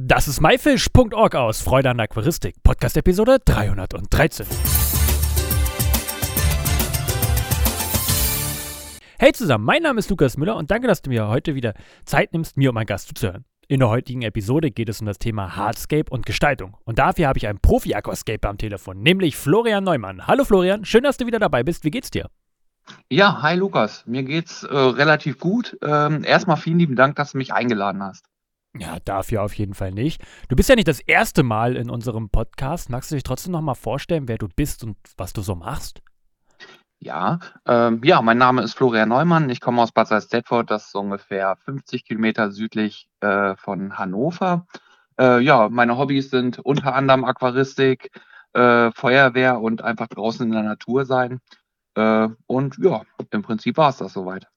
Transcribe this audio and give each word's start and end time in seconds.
Das 0.00 0.28
ist 0.28 0.40
myfish.org 0.40 1.34
aus 1.34 1.60
Freude 1.60 1.90
an 1.90 1.98
Aquaristik, 1.98 2.62
Podcast-Episode 2.62 3.38
313. 3.44 4.46
Hey 9.18 9.32
zusammen, 9.32 9.64
mein 9.64 9.82
Name 9.82 9.98
ist 9.98 10.08
Lukas 10.08 10.36
Müller 10.36 10.54
und 10.54 10.70
danke, 10.70 10.86
dass 10.86 11.02
du 11.02 11.10
mir 11.10 11.26
heute 11.26 11.56
wieder 11.56 11.74
Zeit 12.04 12.32
nimmst, 12.32 12.56
mir 12.56 12.68
und 12.70 12.76
meinen 12.76 12.86
Gast 12.86 13.08
zuzuhören. 13.08 13.44
In 13.66 13.80
der 13.80 13.88
heutigen 13.88 14.22
Episode 14.22 14.70
geht 14.70 14.88
es 14.88 15.00
um 15.00 15.08
das 15.08 15.18
Thema 15.18 15.56
Hardscape 15.56 16.08
und 16.10 16.24
Gestaltung. 16.24 16.76
Und 16.84 17.00
dafür 17.00 17.26
habe 17.26 17.38
ich 17.38 17.48
einen 17.48 17.58
Profi-Aquascaper 17.58 18.50
am 18.50 18.58
Telefon, 18.58 19.02
nämlich 19.02 19.36
Florian 19.36 19.82
Neumann. 19.82 20.28
Hallo 20.28 20.44
Florian, 20.44 20.84
schön, 20.84 21.02
dass 21.02 21.16
du 21.16 21.26
wieder 21.26 21.40
dabei 21.40 21.64
bist. 21.64 21.82
Wie 21.82 21.90
geht's 21.90 22.12
dir? 22.12 22.30
Ja, 23.10 23.42
hi 23.42 23.56
Lukas. 23.56 24.04
Mir 24.06 24.22
geht's 24.22 24.62
äh, 24.62 24.76
relativ 24.76 25.40
gut. 25.40 25.76
Ähm, 25.82 26.22
erstmal 26.22 26.56
vielen 26.56 26.78
lieben 26.78 26.94
Dank, 26.94 27.16
dass 27.16 27.32
du 27.32 27.38
mich 27.38 27.52
eingeladen 27.52 28.00
hast. 28.00 28.28
Ja, 28.78 28.98
dafür 29.04 29.42
auf 29.42 29.54
jeden 29.54 29.74
Fall 29.74 29.92
nicht. 29.92 30.22
Du 30.48 30.56
bist 30.56 30.68
ja 30.68 30.76
nicht 30.76 30.88
das 30.88 31.00
erste 31.00 31.42
Mal 31.42 31.76
in 31.76 31.90
unserem 31.90 32.30
Podcast. 32.30 32.90
Magst 32.90 33.10
du 33.10 33.16
dich 33.16 33.24
trotzdem 33.24 33.52
noch 33.52 33.60
mal 33.60 33.74
vorstellen, 33.74 34.28
wer 34.28 34.38
du 34.38 34.48
bist 34.48 34.84
und 34.84 34.96
was 35.16 35.32
du 35.32 35.42
so 35.42 35.54
machst? 35.54 36.00
Ja, 37.00 37.38
ähm, 37.66 38.00
ja, 38.04 38.22
mein 38.22 38.38
Name 38.38 38.62
ist 38.62 38.74
Florian 38.74 39.08
Neumann. 39.08 39.50
Ich 39.50 39.60
komme 39.60 39.82
aus 39.82 39.92
Bad 39.92 40.08
Salzdetford, 40.08 40.70
das 40.70 40.86
ist 40.88 40.94
ungefähr 40.96 41.56
50 41.64 42.04
Kilometer 42.04 42.50
südlich 42.50 43.08
äh, 43.20 43.54
von 43.56 43.98
Hannover. 43.98 44.66
Äh, 45.18 45.40
ja, 45.40 45.68
meine 45.68 45.96
Hobbys 45.96 46.30
sind 46.30 46.58
unter 46.58 46.94
anderem 46.94 47.24
Aquaristik, 47.24 48.10
äh, 48.52 48.90
Feuerwehr 48.92 49.60
und 49.60 49.82
einfach 49.82 50.08
draußen 50.08 50.46
in 50.46 50.52
der 50.52 50.62
Natur 50.64 51.04
sein. 51.04 51.40
Äh, 51.94 52.28
und 52.46 52.78
ja, 52.78 53.02
im 53.30 53.42
Prinzip 53.42 53.76
war 53.76 53.90
es 53.90 53.98
das 53.98 54.12
soweit. 54.12 54.48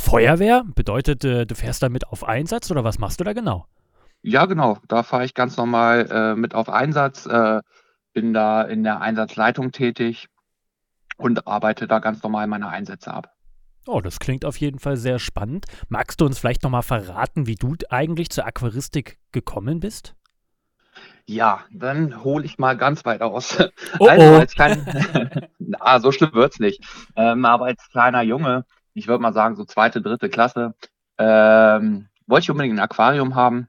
Feuerwehr 0.00 0.64
bedeutet, 0.74 1.24
äh, 1.24 1.46
du 1.46 1.54
fährst 1.54 1.82
damit 1.82 2.06
auf 2.08 2.24
Einsatz 2.24 2.70
oder 2.70 2.84
was 2.84 2.98
machst 2.98 3.20
du 3.20 3.24
da 3.24 3.32
genau? 3.32 3.66
Ja, 4.22 4.46
genau. 4.46 4.78
Da 4.88 5.02
fahre 5.02 5.24
ich 5.24 5.34
ganz 5.34 5.56
normal 5.56 6.08
äh, 6.10 6.34
mit 6.36 6.54
auf 6.54 6.68
Einsatz, 6.68 7.26
äh, 7.26 7.60
bin 8.12 8.32
da 8.34 8.62
in 8.62 8.82
der 8.82 9.00
Einsatzleitung 9.00 9.72
tätig 9.72 10.28
und 11.16 11.46
arbeite 11.46 11.86
da 11.86 11.98
ganz 12.00 12.22
normal 12.22 12.46
meine 12.46 12.68
Einsätze 12.68 13.12
ab. 13.12 13.32
Oh, 13.86 14.00
das 14.00 14.18
klingt 14.20 14.44
auf 14.44 14.56
jeden 14.58 14.78
Fall 14.78 14.96
sehr 14.96 15.18
spannend. 15.18 15.66
Magst 15.88 16.20
du 16.20 16.26
uns 16.26 16.38
vielleicht 16.38 16.62
nochmal 16.62 16.82
verraten, 16.82 17.46
wie 17.46 17.54
du 17.56 17.74
eigentlich 17.88 18.30
zur 18.30 18.46
Aquaristik 18.46 19.18
gekommen 19.32 19.80
bist? 19.80 20.14
Ja, 21.26 21.64
dann 21.70 22.24
hole 22.24 22.44
ich 22.44 22.58
mal 22.58 22.76
ganz 22.76 23.04
weit 23.04 23.22
aus. 23.22 23.58
Oh, 23.98 24.06
Also 24.06 24.26
oh. 24.26 24.36
als 24.36 24.54
klein, 24.54 24.84
na, 25.58 26.00
so 26.00 26.12
schlimm 26.12 26.32
wird's 26.32 26.58
nicht. 26.58 26.82
Ähm, 27.16 27.44
aber 27.44 27.66
als 27.66 27.88
kleiner 27.90 28.22
Junge, 28.22 28.64
ich 28.94 29.08
würde 29.08 29.22
mal 29.22 29.32
sagen 29.32 29.56
so 29.56 29.64
zweite, 29.64 30.02
dritte 30.02 30.28
Klasse, 30.28 30.74
ähm, 31.18 32.08
wollte 32.26 32.44
ich 32.44 32.50
unbedingt 32.50 32.76
ein 32.76 32.82
Aquarium 32.82 33.34
haben. 33.34 33.68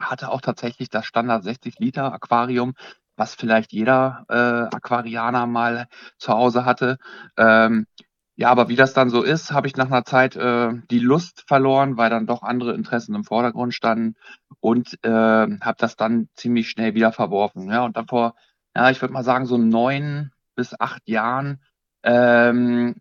Hatte 0.00 0.30
auch 0.30 0.40
tatsächlich 0.40 0.90
das 0.90 1.06
Standard 1.06 1.42
60 1.44 1.78
Liter 1.78 2.12
Aquarium, 2.12 2.74
was 3.16 3.34
vielleicht 3.34 3.72
jeder 3.72 4.24
äh, 4.28 4.74
Aquarianer 4.76 5.46
mal 5.46 5.88
zu 6.18 6.32
Hause 6.32 6.64
hatte. 6.64 6.98
Ähm, 7.36 7.86
ja, 8.36 8.50
aber 8.50 8.68
wie 8.68 8.76
das 8.76 8.92
dann 8.94 9.10
so 9.10 9.22
ist, 9.24 9.50
habe 9.50 9.66
ich 9.66 9.76
nach 9.76 9.86
einer 9.86 10.04
Zeit 10.04 10.36
äh, 10.36 10.72
die 10.92 11.00
Lust 11.00 11.42
verloren, 11.48 11.96
weil 11.96 12.08
dann 12.08 12.26
doch 12.26 12.42
andere 12.42 12.72
Interessen 12.72 13.16
im 13.16 13.24
Vordergrund 13.24 13.74
standen 13.74 14.14
und 14.60 14.96
äh, 15.02 15.08
habe 15.10 15.76
das 15.78 15.96
dann 15.96 16.28
ziemlich 16.34 16.70
schnell 16.70 16.94
wieder 16.94 17.10
verworfen. 17.10 17.68
Ja, 17.68 17.84
und 17.84 17.96
dann 17.96 18.06
vor, 18.06 18.36
ja, 18.76 18.90
ich 18.90 19.00
würde 19.00 19.12
mal 19.12 19.24
sagen, 19.24 19.46
so 19.46 19.58
neun 19.58 20.30
bis 20.54 20.78
acht 20.78 21.08
Jahren 21.08 21.60
ähm, 22.04 22.94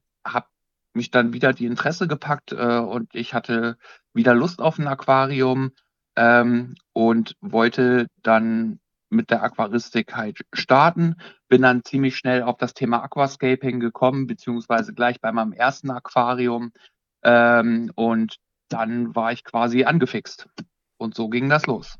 mich 0.97 1.11
dann 1.11 1.31
wieder 1.31 1.53
die 1.53 1.65
Interesse 1.65 2.07
gepackt 2.07 2.51
äh, 2.51 2.79
und 2.79 3.15
ich 3.15 3.33
hatte 3.33 3.77
wieder 4.13 4.35
Lust 4.35 4.61
auf 4.61 4.77
ein 4.77 4.87
Aquarium 4.87 5.71
ähm, 6.17 6.75
und 6.91 7.35
wollte 7.39 8.07
dann 8.21 8.79
mit 9.09 9.29
der 9.29 9.43
Aquaristik 9.43 10.15
halt 10.15 10.41
starten. 10.51 11.15
Bin 11.47 11.61
dann 11.61 11.83
ziemlich 11.83 12.17
schnell 12.17 12.43
auf 12.43 12.57
das 12.57 12.73
Thema 12.73 13.03
Aquascaping 13.03 13.79
gekommen, 13.79 14.27
beziehungsweise 14.27 14.93
gleich 14.93 15.21
bei 15.21 15.31
meinem 15.31 15.53
ersten 15.53 15.91
Aquarium. 15.91 16.73
Ähm, 17.23 17.91
und 17.95 18.35
dann 18.67 19.15
war 19.15 19.31
ich 19.31 19.45
quasi 19.45 19.85
angefixt. 19.85 20.49
Und 20.97 21.15
so 21.15 21.29
ging 21.29 21.47
das 21.47 21.67
los. 21.67 21.97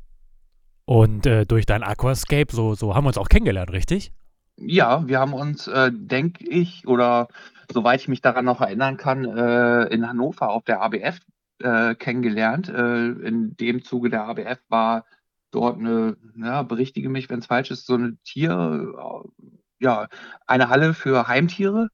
Und 0.84 1.26
äh, 1.26 1.46
durch 1.46 1.66
dein 1.66 1.82
Aquascape, 1.82 2.54
so, 2.54 2.74
so 2.74 2.94
haben 2.94 3.04
wir 3.04 3.08
uns 3.08 3.18
auch 3.18 3.28
kennengelernt, 3.28 3.72
richtig? 3.72 4.12
Ja, 4.60 5.06
wir 5.06 5.20
haben 5.20 5.34
uns, 5.34 5.68
äh, 5.68 5.90
denke 5.92 6.44
ich, 6.48 6.86
oder 6.86 7.28
soweit 7.70 8.00
ich 8.00 8.08
mich 8.08 8.20
daran 8.22 8.44
noch 8.44 8.60
erinnern 8.60 8.96
kann, 8.96 9.24
äh, 9.24 9.84
in 9.84 10.06
Hannover 10.08 10.50
auf 10.50 10.64
der 10.64 10.82
ABF 10.82 11.20
äh, 11.60 11.94
kennengelernt. 11.94 12.68
Äh, 12.68 13.08
in 13.08 13.56
dem 13.56 13.84
Zuge 13.84 14.10
der 14.10 14.24
ABF 14.24 14.58
war 14.68 15.04
dort 15.52 15.78
eine, 15.78 16.16
ja, 16.36 16.62
berichtige 16.62 17.08
mich, 17.08 17.30
wenn 17.30 17.38
es 17.40 17.46
falsch 17.46 17.70
ist, 17.70 17.86
so 17.86 17.94
eine 17.94 18.16
Tier, 18.24 18.94
äh, 18.98 19.48
ja, 19.80 20.08
eine 20.46 20.68
Halle 20.70 20.94
für 20.94 21.28
Heimtiere, 21.28 21.88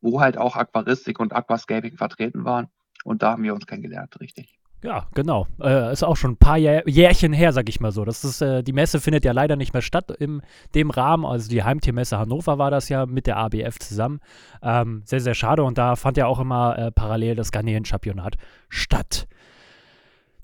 wo 0.00 0.20
halt 0.20 0.36
auch 0.36 0.56
Aquaristik 0.56 1.20
und 1.20 1.32
Aquascaping 1.32 1.96
vertreten 1.96 2.44
waren. 2.44 2.68
Und 3.04 3.22
da 3.22 3.32
haben 3.32 3.42
wir 3.44 3.54
uns 3.54 3.66
kennengelernt, 3.66 4.20
richtig. 4.20 4.59
Ja, 4.82 5.06
genau. 5.14 5.46
Äh, 5.60 5.92
ist 5.92 6.02
auch 6.02 6.16
schon 6.16 6.32
ein 6.32 6.36
paar 6.36 6.56
Jahr, 6.56 6.88
Jährchen 6.88 7.34
her, 7.34 7.52
sag 7.52 7.68
ich 7.68 7.80
mal 7.80 7.92
so. 7.92 8.04
Das 8.04 8.24
ist, 8.24 8.40
äh, 8.40 8.62
die 8.62 8.72
Messe 8.72 8.98
findet 8.98 9.26
ja 9.26 9.32
leider 9.32 9.56
nicht 9.56 9.74
mehr 9.74 9.82
statt 9.82 10.10
in 10.10 10.40
dem 10.74 10.90
Rahmen. 10.90 11.26
Also 11.26 11.50
die 11.50 11.62
Heimtiermesse 11.62 12.18
Hannover 12.18 12.56
war 12.56 12.70
das 12.70 12.88
ja 12.88 13.04
mit 13.04 13.26
der 13.26 13.36
ABF 13.36 13.78
zusammen. 13.78 14.20
Ähm, 14.62 15.02
sehr, 15.04 15.20
sehr 15.20 15.34
schade. 15.34 15.64
Und 15.64 15.76
da 15.76 15.96
fand 15.96 16.16
ja 16.16 16.26
auch 16.26 16.40
immer 16.40 16.78
äh, 16.78 16.90
parallel 16.90 17.34
das 17.34 17.52
Garnelen-Championat 17.52 18.36
statt. 18.70 19.26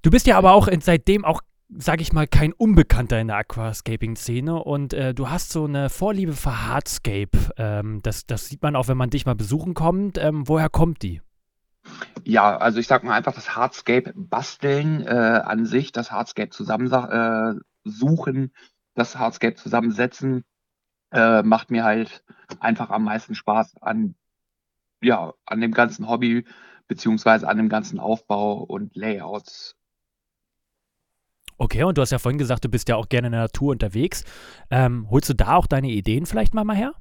Du 0.02 0.10
bist 0.10 0.26
ja 0.26 0.36
aber 0.36 0.52
auch 0.52 0.68
in, 0.68 0.82
seitdem 0.82 1.24
auch, 1.24 1.40
sag 1.74 2.02
ich 2.02 2.12
mal, 2.12 2.26
kein 2.26 2.52
Unbekannter 2.52 3.18
in 3.18 3.28
der 3.28 3.38
Aquascaping-Szene 3.38 4.62
und 4.62 4.92
äh, 4.92 5.14
du 5.14 5.30
hast 5.30 5.50
so 5.50 5.64
eine 5.64 5.88
Vorliebe 5.88 6.34
für 6.34 6.68
Hardscape. 6.68 7.30
Ähm, 7.56 8.00
das, 8.02 8.26
das 8.26 8.48
sieht 8.48 8.62
man 8.62 8.76
auch, 8.76 8.86
wenn 8.88 8.98
man 8.98 9.08
dich 9.08 9.24
mal 9.24 9.34
besuchen 9.34 9.72
kommt. 9.72 10.18
Ähm, 10.18 10.46
woher 10.46 10.68
kommt 10.68 11.02
die? 11.02 11.22
Ja, 12.24 12.56
also 12.56 12.78
ich 12.78 12.86
sag 12.86 13.04
mal 13.04 13.14
einfach 13.14 13.34
das 13.34 13.56
Hardscape 13.56 14.12
basteln 14.14 15.06
äh, 15.06 15.10
an 15.44 15.66
sich, 15.66 15.92
das 15.92 16.10
Hardscape 16.10 16.50
zusammensuchen, 16.50 17.10
äh, 17.10 17.60
suchen, 17.84 18.52
das 18.94 19.16
Hardscape 19.16 19.54
zusammensetzen, 19.54 20.44
äh, 21.12 21.42
macht 21.42 21.70
mir 21.70 21.84
halt 21.84 22.24
einfach 22.60 22.90
am 22.90 23.04
meisten 23.04 23.34
Spaß 23.34 23.76
an, 23.80 24.16
ja, 25.00 25.34
an 25.44 25.60
dem 25.60 25.72
ganzen 25.72 26.08
Hobby, 26.08 26.44
beziehungsweise 26.88 27.48
an 27.48 27.58
dem 27.58 27.68
ganzen 27.68 28.00
Aufbau 28.00 28.54
und 28.54 28.96
Layouts. 28.96 29.76
Okay, 31.58 31.84
und 31.84 31.96
du 31.96 32.02
hast 32.02 32.10
ja 32.10 32.18
vorhin 32.18 32.38
gesagt, 32.38 32.64
du 32.64 32.68
bist 32.68 32.88
ja 32.88 32.96
auch 32.96 33.08
gerne 33.08 33.28
in 33.28 33.32
der 33.32 33.42
Natur 33.42 33.72
unterwegs. 33.72 34.24
Ähm, 34.70 35.08
holst 35.10 35.30
du 35.30 35.34
da 35.34 35.54
auch 35.54 35.66
deine 35.66 35.88
Ideen 35.88 36.26
vielleicht 36.26 36.52
mal, 36.54 36.64
mal 36.64 36.76
her? 36.76 36.92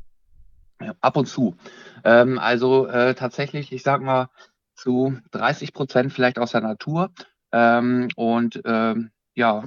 Ja, 0.82 0.94
ab 1.02 1.18
und 1.18 1.26
zu. 1.26 1.56
Ähm, 2.04 2.40
also 2.40 2.88
äh, 2.88 3.16
tatsächlich, 3.16 3.72
ich 3.74 3.84
sag 3.84 4.02
mal, 4.02 4.30
zu 4.76 5.18
30 5.32 5.74
Prozent 5.74 6.14
vielleicht 6.14 6.40
aus 6.40 6.52
der 6.52 6.62
Natur. 6.62 7.12
Ähm, 7.52 8.10
und 8.16 8.62
ähm, 8.66 9.12
ja, 9.34 9.66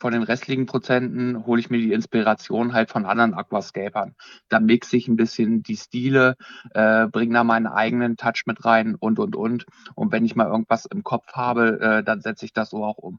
von 0.00 0.12
den 0.12 0.22
restlichen 0.22 0.66
Prozenten 0.66 1.44
hole 1.46 1.60
ich 1.60 1.70
mir 1.70 1.78
die 1.78 1.92
Inspiration 1.92 2.72
halt 2.72 2.90
von 2.90 3.04
anderen 3.04 3.34
Aquascapern. 3.34 4.14
Da 4.48 4.60
mixe 4.60 4.96
ich 4.96 5.08
ein 5.08 5.16
bisschen 5.16 5.62
die 5.62 5.76
Stile, 5.76 6.36
äh, 6.72 7.06
bringe 7.08 7.34
da 7.34 7.44
meinen 7.44 7.66
eigenen 7.66 8.16
Touch 8.16 8.44
mit 8.46 8.64
rein 8.64 8.94
und, 8.94 9.18
und, 9.18 9.34
und. 9.34 9.66
Und 9.94 10.12
wenn 10.12 10.24
ich 10.24 10.36
mal 10.36 10.46
irgendwas 10.46 10.86
im 10.86 11.02
Kopf 11.02 11.32
habe, 11.32 11.80
äh, 11.80 12.04
dann 12.04 12.20
setze 12.20 12.44
ich 12.44 12.52
das 12.52 12.70
so 12.70 12.84
auch 12.84 12.98
um. 12.98 13.18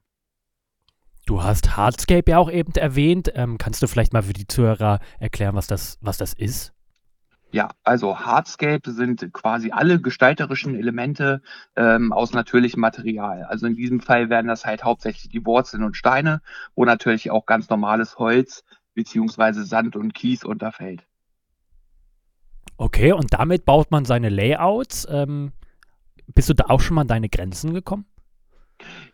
Du 1.26 1.44
hast 1.44 1.78
Hardscape 1.78 2.32
ja 2.32 2.38
auch 2.38 2.50
eben 2.50 2.74
erwähnt. 2.74 3.32
Ähm, 3.36 3.58
kannst 3.58 3.84
du 3.84 3.88
vielleicht 3.88 4.14
mal 4.14 4.24
für 4.24 4.34
die 4.34 4.48
Zuhörer 4.48 5.00
erklären, 5.20 5.56
was 5.56 5.68
das, 5.68 5.98
was 6.02 6.18
das 6.18 6.34
ist? 6.34 6.74
Ja, 7.52 7.70
also 7.84 8.20
Hardscape 8.20 8.92
sind 8.92 9.34
quasi 9.34 9.72
alle 9.72 10.00
gestalterischen 10.00 10.76
Elemente 10.76 11.42
ähm, 11.76 12.14
aus 12.14 12.32
natürlichem 12.34 12.80
Material. 12.80 13.44
Also 13.44 13.66
in 13.66 13.76
diesem 13.76 14.02
Fall 14.02 14.30
wären 14.30 14.48
das 14.48 14.66
halt 14.66 14.84
hauptsächlich 14.84 15.30
die 15.30 15.44
Wurzeln 15.46 15.84
und 15.84 15.98
Steine, 15.98 16.42
wo 16.76 16.86
natürlich 16.86 17.32
auch 17.32 17.48
ganz 17.48 17.68
normales 17.70 18.20
Holz 18.20 18.64
beziehungsweise 18.94 19.64
Sand 19.66 19.96
und 19.96 20.14
Kies 20.14 20.44
unterfällt. 20.44 21.04
Okay, 22.78 23.14
und 23.14 23.34
damit 23.34 23.66
baut 23.66 23.90
man 23.92 24.06
seine 24.06 24.30
Layouts. 24.30 25.08
Ähm, 25.10 25.52
bist 26.28 26.50
du 26.50 26.54
da 26.54 26.66
auch 26.68 26.82
schon 26.82 26.96
mal 26.96 27.02
an 27.02 27.08
deine 27.08 27.30
Grenzen 27.30 27.74
gekommen? 27.74 28.06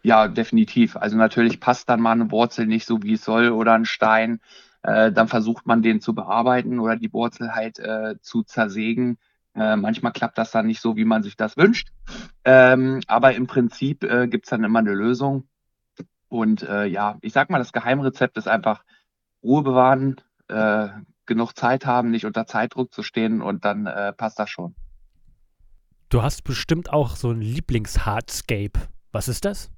Ja, 0.03 0.27
definitiv. 0.27 0.97
Also 0.97 1.17
natürlich 1.17 1.59
passt 1.59 1.89
dann 1.89 2.01
mal 2.01 2.11
eine 2.11 2.29
Wurzel 2.29 2.67
nicht 2.67 2.85
so, 2.85 3.01
wie 3.01 3.13
es 3.13 3.23
soll 3.23 3.49
oder 3.49 3.73
ein 3.73 3.85
Stein. 3.85 4.39
Äh, 4.85 5.11
dann 5.11 5.27
versucht 5.27 5.65
man 5.65 5.81
den 5.81 5.99
zu 5.99 6.13
bearbeiten 6.13 6.79
oder 6.79 6.95
die 6.95 7.11
Wurzel 7.11 7.55
halt 7.55 7.79
äh, 7.79 8.19
zu 8.21 8.43
zersägen. 8.43 9.17
Äh, 9.55 9.77
manchmal 9.77 10.11
klappt 10.11 10.37
das 10.37 10.51
dann 10.51 10.67
nicht 10.67 10.79
so, 10.79 10.95
wie 10.95 11.05
man 11.05 11.23
sich 11.23 11.35
das 11.35 11.57
wünscht. 11.57 11.89
Ähm, 12.43 13.01
aber 13.07 13.33
im 13.33 13.47
Prinzip 13.47 14.03
äh, 14.03 14.27
gibt's 14.27 14.49
dann 14.49 14.63
immer 14.63 14.79
eine 14.79 14.93
Lösung. 14.93 15.47
Und 16.27 16.61
äh, 16.61 16.85
ja, 16.85 17.17
ich 17.21 17.33
sag 17.33 17.49
mal, 17.49 17.57
das 17.57 17.73
Geheimrezept 17.73 18.37
ist 18.37 18.47
einfach 18.47 18.83
Ruhe 19.41 19.63
bewahren, 19.63 20.21
äh, 20.49 20.89
genug 21.25 21.53
Zeit 21.53 21.87
haben, 21.87 22.11
nicht 22.11 22.25
unter 22.25 22.45
Zeitdruck 22.45 22.93
zu 22.93 23.01
stehen 23.01 23.41
und 23.41 23.65
dann 23.65 23.87
äh, 23.87 24.13
passt 24.13 24.37
das 24.37 24.51
schon. 24.51 24.75
Du 26.09 26.21
hast 26.21 26.43
bestimmt 26.43 26.93
auch 26.93 27.15
so 27.15 27.31
ein 27.31 27.41
Lieblings-Hardscape. 27.41 28.79
Was 29.11 29.29
ist 29.29 29.45
das? 29.45 29.71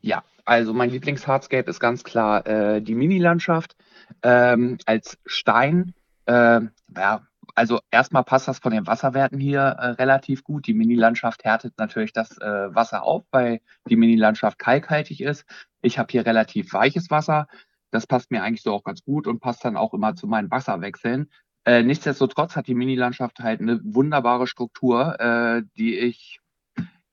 Ja, 0.00 0.22
also 0.46 0.72
mein 0.72 0.88
Lieblings-Hardscape 0.88 1.68
ist 1.68 1.78
ganz 1.78 2.04
klar 2.04 2.46
äh, 2.46 2.80
die 2.80 2.94
Mini-Landschaft 2.94 3.76
ähm, 4.22 4.78
als 4.86 5.18
Stein. 5.26 5.94
Äh, 6.26 6.62
ja, 6.96 7.26
also 7.54 7.80
erstmal 7.90 8.24
passt 8.24 8.48
das 8.48 8.58
von 8.58 8.72
den 8.72 8.86
Wasserwerten 8.86 9.38
hier 9.38 9.60
äh, 9.60 9.86
relativ 9.90 10.44
gut. 10.44 10.66
Die 10.66 10.74
Mini-Landschaft 10.74 11.44
härtet 11.44 11.78
natürlich 11.78 12.12
das 12.12 12.38
äh, 12.38 12.74
Wasser 12.74 13.02
auf, 13.02 13.24
weil 13.30 13.60
die 13.88 13.96
Mini-Landschaft 13.96 14.58
kalkhaltig 14.58 15.20
ist. 15.20 15.44
Ich 15.82 15.98
habe 15.98 16.08
hier 16.10 16.26
relativ 16.26 16.72
weiches 16.72 17.10
Wasser. 17.10 17.46
Das 17.90 18.06
passt 18.06 18.30
mir 18.30 18.42
eigentlich 18.42 18.62
so 18.62 18.72
auch 18.72 18.84
ganz 18.84 19.02
gut 19.02 19.26
und 19.26 19.40
passt 19.40 19.64
dann 19.64 19.76
auch 19.76 19.94
immer 19.94 20.14
zu 20.14 20.26
meinen 20.26 20.50
Wasserwechseln. 20.50 21.30
Äh, 21.64 21.82
nichtsdestotrotz 21.82 22.56
hat 22.56 22.66
die 22.66 22.74
Mini-Landschaft 22.74 23.40
halt 23.40 23.60
eine 23.60 23.80
wunderbare 23.82 24.46
Struktur, 24.46 25.20
äh, 25.20 25.62
die 25.76 25.98
ich 25.98 26.40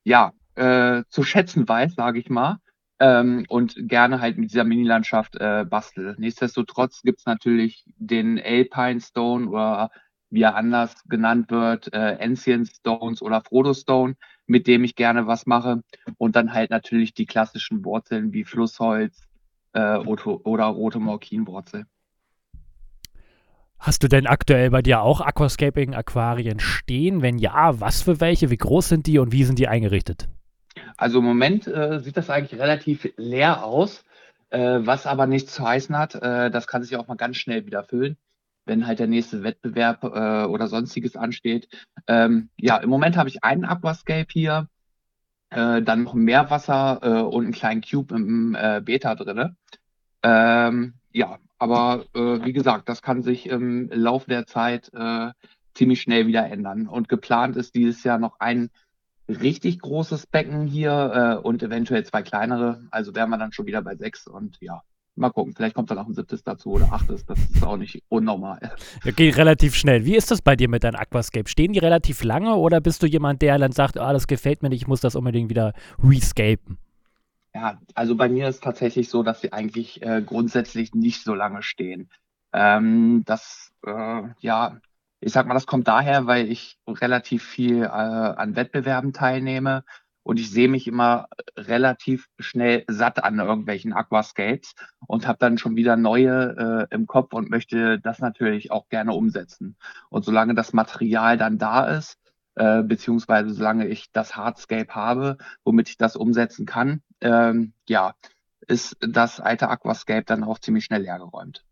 ja 0.04 0.32
äh, 0.56 1.04
zu 1.10 1.24
schätzen 1.24 1.68
weiß, 1.68 1.96
sage 1.96 2.20
ich 2.20 2.30
mal. 2.30 2.60
Ähm, 3.00 3.46
und 3.48 3.76
gerne 3.78 4.22
halt 4.22 4.38
mit 4.38 4.52
dieser 4.52 4.64
Mini-Landschaft 4.64 5.36
äh, 5.36 5.66
bastel. 5.70 6.16
Nichtsdestotrotz 6.18 7.04
gibt's 7.04 7.26
natürlich 7.26 7.86
den 7.98 8.42
Alpine 8.44 9.00
Stone 9.00 9.50
oder 9.50 9.92
wie 10.30 10.42
er 10.42 10.56
anders 10.56 11.04
genannt 11.08 11.52
wird, 11.52 11.94
äh, 11.94 12.18
Ancient 12.20 12.68
Stones 12.68 13.22
oder 13.22 13.42
Frodo 13.42 13.74
Stone, 13.74 14.16
mit 14.46 14.68
dem 14.68 14.84
ich 14.84 14.96
gerne 14.96 15.28
was 15.28 15.46
mache. 15.46 15.84
Und 16.18 16.36
dann 16.36 16.54
halt 16.54 16.72
natürlich 16.72 17.14
die 17.14 17.26
klassischen 17.26 17.86
Wurzeln 17.86 18.34
wie 18.34 18.44
Flussholz 18.44 19.28
äh, 19.74 19.98
oder 19.98 20.66
rote 20.66 21.00
Morkinwurzel. 21.00 21.86
Hast 23.80 24.04
du 24.04 24.08
denn 24.08 24.26
aktuell 24.26 24.72
bei 24.72 24.82
dir 24.82 25.02
auch 25.02 25.22
Aquascaping-Aquarien 25.22 26.60
stehen? 26.60 27.22
Wenn 27.22 27.38
ja, 27.38 27.80
was 27.80 28.02
für 28.02 28.20
welche? 28.20 28.50
Wie 28.50 28.58
groß 28.58 28.90
sind 28.90 29.06
die 29.06 29.20
und 29.20 29.32
wie 29.32 29.44
sind 29.44 29.60
die 29.60 29.68
eingerichtet? 29.68 30.28
Also 30.98 31.20
im 31.20 31.26
Moment 31.26 31.68
äh, 31.68 32.00
sieht 32.00 32.18
das 32.18 32.30
eigentlich 32.30 32.60
relativ 32.60 33.08
leer 33.18 33.64
aus, 33.64 34.04
äh, 34.50 34.80
was 34.82 35.06
aber 35.06 35.28
nichts 35.28 35.54
zu 35.54 35.68
heißen 35.68 35.98
hat. 35.98 36.16
Äh, 36.16 36.52
das 36.52 36.68
kann 36.68 36.84
sich 36.84 36.96
auch 36.98 37.08
mal 37.08 37.16
ganz 37.16 37.38
schnell 37.38 37.66
wieder 37.66 37.84
füllen, 37.84 38.18
wenn 38.66 38.88
halt 38.88 39.00
der 39.00 39.08
nächste 39.08 39.44
Wettbewerb 39.44 40.04
äh, 40.04 40.46
oder 40.46 40.68
sonstiges 40.68 41.16
ansteht. 41.16 41.68
Ähm, 42.08 42.50
ja, 42.58 42.78
im 42.78 42.90
Moment 42.90 43.18
habe 43.18 43.30
ich 43.30 43.44
einen 43.44 43.66
Aquascape 43.66 44.28
hier, 44.32 44.68
äh, 45.50 45.82
dann 45.82 46.04
noch 46.04 46.14
Meerwasser 46.14 47.00
äh, 47.02 47.22
und 47.22 47.46
einen 47.46 47.54
kleinen 47.54 47.82
Cube 47.82 48.16
im 48.16 48.56
äh, 48.56 48.82
Beta 48.84 49.16
drinne. 49.16 49.56
Ähm, 50.24 50.96
ja, 51.12 51.40
aber 51.58 52.06
äh, 52.14 52.46
wie 52.46 52.54
gesagt, 52.54 52.90
das 52.90 53.02
kann 53.02 53.22
sich 53.24 53.48
im 53.48 53.90
Laufe 53.92 54.30
der 54.30 54.46
Zeit 54.46 54.92
äh, 54.94 55.32
ziemlich 55.74 56.02
schnell 56.02 56.28
wieder 56.28 56.46
ändern. 56.46 56.88
Und 56.88 57.10
geplant 57.10 57.56
ist 57.56 57.76
dieses 57.76 58.04
Jahr 58.04 58.20
noch 58.20 58.40
ein 58.40 58.70
richtig 59.28 59.80
großes 59.80 60.28
Becken 60.28 60.68
hier 60.68 61.40
äh, 61.42 61.46
und 61.46 61.62
eventuell 61.64 62.06
zwei 62.06 62.22
kleinere. 62.22 62.82
Also 62.92 63.16
wären 63.16 63.30
wir 63.30 63.38
dann 63.38 63.52
schon 63.52 63.66
wieder 63.66 63.82
bei 63.82 63.96
sechs 63.96 64.28
und 64.28 64.58
ja, 64.62 64.82
mal 65.18 65.32
gucken. 65.32 65.54
Vielleicht 65.56 65.76
kommt 65.76 65.90
dann 65.90 65.98
noch 65.98 66.08
ein 66.08 66.14
siebtes 66.14 66.44
dazu 66.44 66.72
oder 66.72 66.92
achtes. 66.92 67.26
Das 67.26 67.40
ist 67.40 67.64
auch 67.64 67.78
nicht 67.78 68.04
unnormal. 68.10 68.60
Ja, 69.04 69.12
geht 69.12 69.38
relativ 69.38 69.76
schnell. 69.76 70.06
Wie 70.06 70.16
ist 70.16 70.32
das 70.32 70.42
bei 70.42 70.56
dir 70.56 70.70
mit 70.70 70.84
deinem 70.84 70.96
Aquascape? 70.96 71.50
Stehen 71.50 71.74
die 71.74 71.80
relativ 71.80 72.24
lange 72.24 72.56
oder 72.56 72.82
bist 72.82 73.04
du 73.04 73.08
jemand, 73.08 73.42
der 73.42 73.58
dann 73.58 73.72
sagt, 73.72 73.98
ah, 73.98 74.14
das 74.14 74.28
gefällt 74.28 74.64
mir 74.64 74.70
nicht, 74.70 74.82
ich 74.82 74.88
muss 74.88 75.02
das 75.02 75.16
unbedingt 75.16 75.50
wieder 75.50 75.74
rescapen? 76.04 76.78
Ja, 77.54 77.80
also 77.96 78.16
bei 78.16 78.30
mir 78.30 78.48
ist 78.48 78.64
tatsächlich 78.64 79.10
so, 79.10 79.24
dass 79.24 79.42
sie 79.42 79.54
eigentlich 79.54 80.02
äh, 80.02 80.22
grundsätzlich 80.26 80.94
nicht 80.94 81.24
so 81.24 81.34
lange 81.34 81.64
stehen. 81.64 82.10
Ähm, 82.54 83.24
das, 83.26 83.72
äh, 83.86 84.24
ja, 84.40 84.80
ich 85.20 85.34
sag 85.34 85.48
mal, 85.48 85.54
das 85.54 85.66
kommt 85.66 85.88
daher, 85.88 86.28
weil 86.28 86.50
ich 86.52 86.78
relativ 86.88 87.44
viel 87.44 87.84
äh, 87.84 87.88
an 87.88 88.56
Wettbewerben 88.56 89.14
teilnehme 89.14 89.84
und 90.28 90.40
ich 90.40 90.52
sehe 90.52 90.68
mich 90.68 90.88
immer 90.88 91.30
relativ 91.56 92.28
schnell 92.38 92.84
satt 92.90 93.24
an 93.24 93.40
irgendwelchen 93.40 93.94
Aquascapes 93.94 94.76
und 95.08 95.26
habe 95.26 95.38
dann 95.40 95.58
schon 95.58 95.78
wieder 95.78 95.96
neue 95.96 96.88
äh, 96.92 96.94
im 96.94 97.08
Kopf 97.08 97.34
und 97.34 97.50
möchte 97.50 97.98
das 98.00 98.20
natürlich 98.20 98.70
auch 98.72 98.90
gerne 98.90 99.14
umsetzen. 99.14 99.78
Und 100.10 100.26
solange 100.26 100.54
das 100.54 100.74
Material 100.74 101.38
dann 101.38 101.58
da 101.58 101.86
ist, 101.86 102.18
äh, 102.56 102.84
beziehungsweise 102.84 103.54
solange 103.54 103.88
ich 103.88 104.12
das 104.12 104.36
Hardscape 104.36 104.94
habe, 104.94 105.38
womit 105.64 105.90
ich 105.90 105.98
das 105.98 106.16
umsetzen 106.16 106.66
kann, 106.66 107.02
ähm, 107.22 107.72
ja, 107.88 108.14
ist 108.68 108.98
das 109.00 109.40
alte 109.40 109.70
Aquascape 109.70 110.26
dann 110.26 110.44
auch 110.44 110.60
ziemlich 110.60 110.86
schnell 110.86 111.04
leergeräumt. 111.04 111.64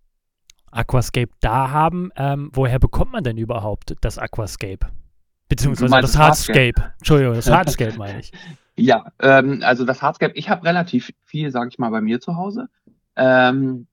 Aquascape 0.75 1.31
da 1.39 1.71
haben, 1.71 2.11
ähm, 2.15 2.49
woher 2.53 2.79
bekommt 2.79 3.13
man 3.13 3.23
denn 3.23 3.37
überhaupt 3.37 3.95
das 4.01 4.17
Aquascape? 4.17 4.87
Beziehungsweise 5.47 6.01
das 6.01 6.17
Hardscape. 6.17 6.59
Hardscape. 6.59 6.93
Entschuldigung, 6.97 7.35
das 7.35 7.49
Hardscape 7.49 7.97
meine 7.97 8.19
ich. 8.19 8.31
Ja, 8.77 9.05
ähm, 9.21 9.61
also 9.63 9.85
das 9.85 10.01
Hardscape, 10.01 10.33
ich 10.35 10.49
habe 10.49 10.65
relativ 10.65 11.13
viel, 11.23 11.49
sage 11.49 11.69
ich 11.69 11.79
mal, 11.79 11.91
bei 11.91 12.01
mir 12.01 12.19
zu 12.19 12.35
Hause. 12.35 12.67
Ähm, 13.15 13.87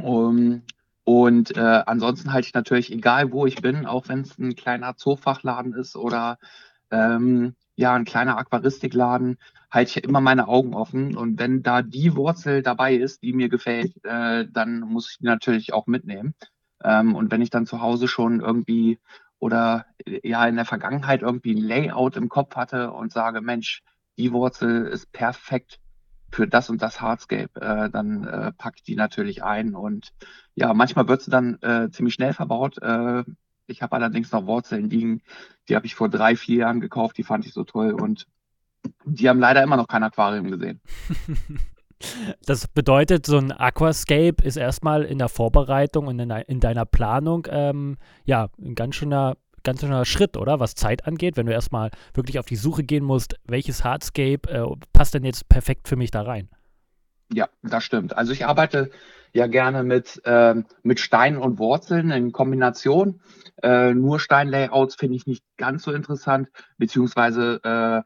um, 0.00 0.62
und 1.02 1.56
äh, 1.56 1.82
ansonsten 1.86 2.32
halte 2.32 2.46
ich 2.46 2.54
natürlich, 2.54 2.92
egal 2.92 3.32
wo 3.32 3.44
ich 3.44 3.60
bin, 3.60 3.86
auch 3.86 4.08
wenn 4.08 4.20
es 4.20 4.38
ein 4.38 4.54
kleiner 4.54 4.96
Zoofachladen 4.96 5.74
ist 5.74 5.96
oder 5.96 6.38
ähm, 6.92 7.56
ja, 7.76 7.94
ein 7.94 8.04
kleiner 8.04 8.38
Aquaristikladen, 8.38 9.38
halte 9.70 9.98
ich 9.98 10.04
immer 10.04 10.20
meine 10.20 10.48
Augen 10.48 10.74
offen. 10.74 11.16
Und 11.16 11.38
wenn 11.38 11.62
da 11.62 11.82
die 11.82 12.14
Wurzel 12.16 12.62
dabei 12.62 12.94
ist, 12.94 13.22
die 13.22 13.32
mir 13.32 13.48
gefällt, 13.48 13.92
äh, 14.04 14.46
dann 14.50 14.80
muss 14.80 15.10
ich 15.10 15.18
die 15.18 15.26
natürlich 15.26 15.72
auch 15.72 15.86
mitnehmen. 15.86 16.34
Ähm, 16.82 17.14
und 17.14 17.30
wenn 17.30 17.42
ich 17.42 17.50
dann 17.50 17.66
zu 17.66 17.80
Hause 17.80 18.08
schon 18.08 18.40
irgendwie 18.40 19.00
oder 19.38 19.86
ja 20.22 20.46
in 20.46 20.56
der 20.56 20.64
Vergangenheit 20.64 21.22
irgendwie 21.22 21.54
ein 21.54 21.62
Layout 21.62 22.16
im 22.16 22.28
Kopf 22.28 22.56
hatte 22.56 22.92
und 22.92 23.12
sage, 23.12 23.40
Mensch, 23.40 23.82
die 24.16 24.32
Wurzel 24.32 24.86
ist 24.86 25.12
perfekt 25.12 25.80
für 26.30 26.46
das 26.48 26.70
und 26.70 26.82
das 26.82 27.00
Hardscape, 27.00 27.60
äh, 27.60 27.90
dann 27.90 28.24
äh, 28.26 28.52
packe 28.52 28.76
ich 28.78 28.82
die 28.82 28.96
natürlich 28.96 29.42
ein. 29.42 29.74
Und 29.74 30.12
ja, 30.54 30.74
manchmal 30.74 31.08
wird 31.08 31.22
sie 31.22 31.30
dann 31.30 31.58
äh, 31.62 31.90
ziemlich 31.90 32.14
schnell 32.14 32.32
verbaut. 32.32 32.78
Äh, 32.82 33.24
ich 33.66 33.82
habe 33.82 33.96
allerdings 33.96 34.32
noch 34.32 34.46
Wurzeln 34.46 34.90
liegen, 34.90 35.22
die 35.68 35.76
habe 35.76 35.86
ich 35.86 35.94
vor 35.94 36.08
drei, 36.08 36.36
vier 36.36 36.58
Jahren 36.58 36.80
gekauft, 36.80 37.18
die 37.18 37.22
fand 37.22 37.46
ich 37.46 37.52
so 37.52 37.64
toll 37.64 37.92
und 37.92 38.26
die 39.04 39.28
haben 39.28 39.40
leider 39.40 39.62
immer 39.62 39.76
noch 39.76 39.88
kein 39.88 40.02
Aquarium 40.02 40.50
gesehen. 40.50 40.80
Das 42.44 42.68
bedeutet, 42.68 43.24
so 43.24 43.38
ein 43.38 43.50
Aquascape 43.50 44.42
ist 44.42 44.56
erstmal 44.56 45.04
in 45.04 45.18
der 45.18 45.30
Vorbereitung 45.30 46.06
und 46.06 46.18
in, 46.18 46.30
in 46.30 46.60
deiner 46.60 46.84
Planung 46.84 47.46
ähm, 47.48 47.96
ja 48.26 48.50
ein 48.60 48.74
ganz 48.74 48.96
schöner 48.96 49.36
ganz 49.64 49.80
schöner 49.80 50.04
Schritt, 50.04 50.36
oder? 50.36 50.60
Was 50.60 50.74
Zeit 50.74 51.06
angeht, 51.06 51.36
wenn 51.36 51.46
du 51.46 51.52
erstmal 51.52 51.90
wirklich 52.12 52.38
auf 52.38 52.46
die 52.46 52.56
Suche 52.56 52.84
gehen 52.84 53.04
musst, 53.04 53.36
welches 53.46 53.82
Hardscape 53.82 54.48
äh, 54.48 54.64
passt 54.92 55.14
denn 55.14 55.24
jetzt 55.24 55.48
perfekt 55.48 55.88
für 55.88 55.96
mich 55.96 56.10
da 56.10 56.22
rein? 56.22 56.48
Ja, 57.32 57.48
das 57.62 57.82
stimmt. 57.82 58.16
Also 58.16 58.32
ich 58.32 58.44
arbeite 58.44 58.90
ja 59.34 59.46
gerne 59.46 59.82
mit, 59.82 60.22
äh, 60.24 60.54
mit 60.82 61.00
Steinen 61.00 61.38
und 61.38 61.58
Wurzeln 61.58 62.10
in 62.10 62.32
Kombination. 62.32 63.20
Äh, 63.62 63.92
nur 63.92 64.20
Steinlayouts 64.20 64.94
finde 64.94 65.16
ich 65.16 65.26
nicht 65.26 65.44
ganz 65.56 65.82
so 65.82 65.92
interessant, 65.92 66.48
beziehungsweise 66.78 67.60
äh, 67.62 68.02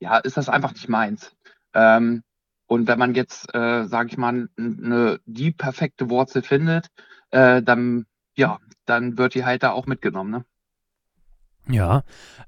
ja, 0.00 0.18
ist 0.18 0.36
das 0.36 0.48
einfach 0.48 0.72
nicht 0.72 0.88
meins. 0.88 1.34
Ähm, 1.72 2.22
und 2.66 2.88
wenn 2.88 2.98
man 2.98 3.14
jetzt, 3.14 3.54
äh, 3.54 3.84
sage 3.86 4.08
ich 4.10 4.18
mal, 4.18 4.48
eine, 4.58 5.20
die 5.24 5.52
perfekte 5.52 6.10
Wurzel 6.10 6.42
findet, 6.42 6.88
äh, 7.30 7.62
dann 7.62 8.06
ja, 8.34 8.58
dann 8.86 9.18
wird 9.18 9.34
die 9.34 9.44
halt 9.44 9.62
da 9.62 9.72
auch 9.72 9.86
mitgenommen. 9.86 10.30
Ne? 10.30 10.44
Ja. 11.68 12.02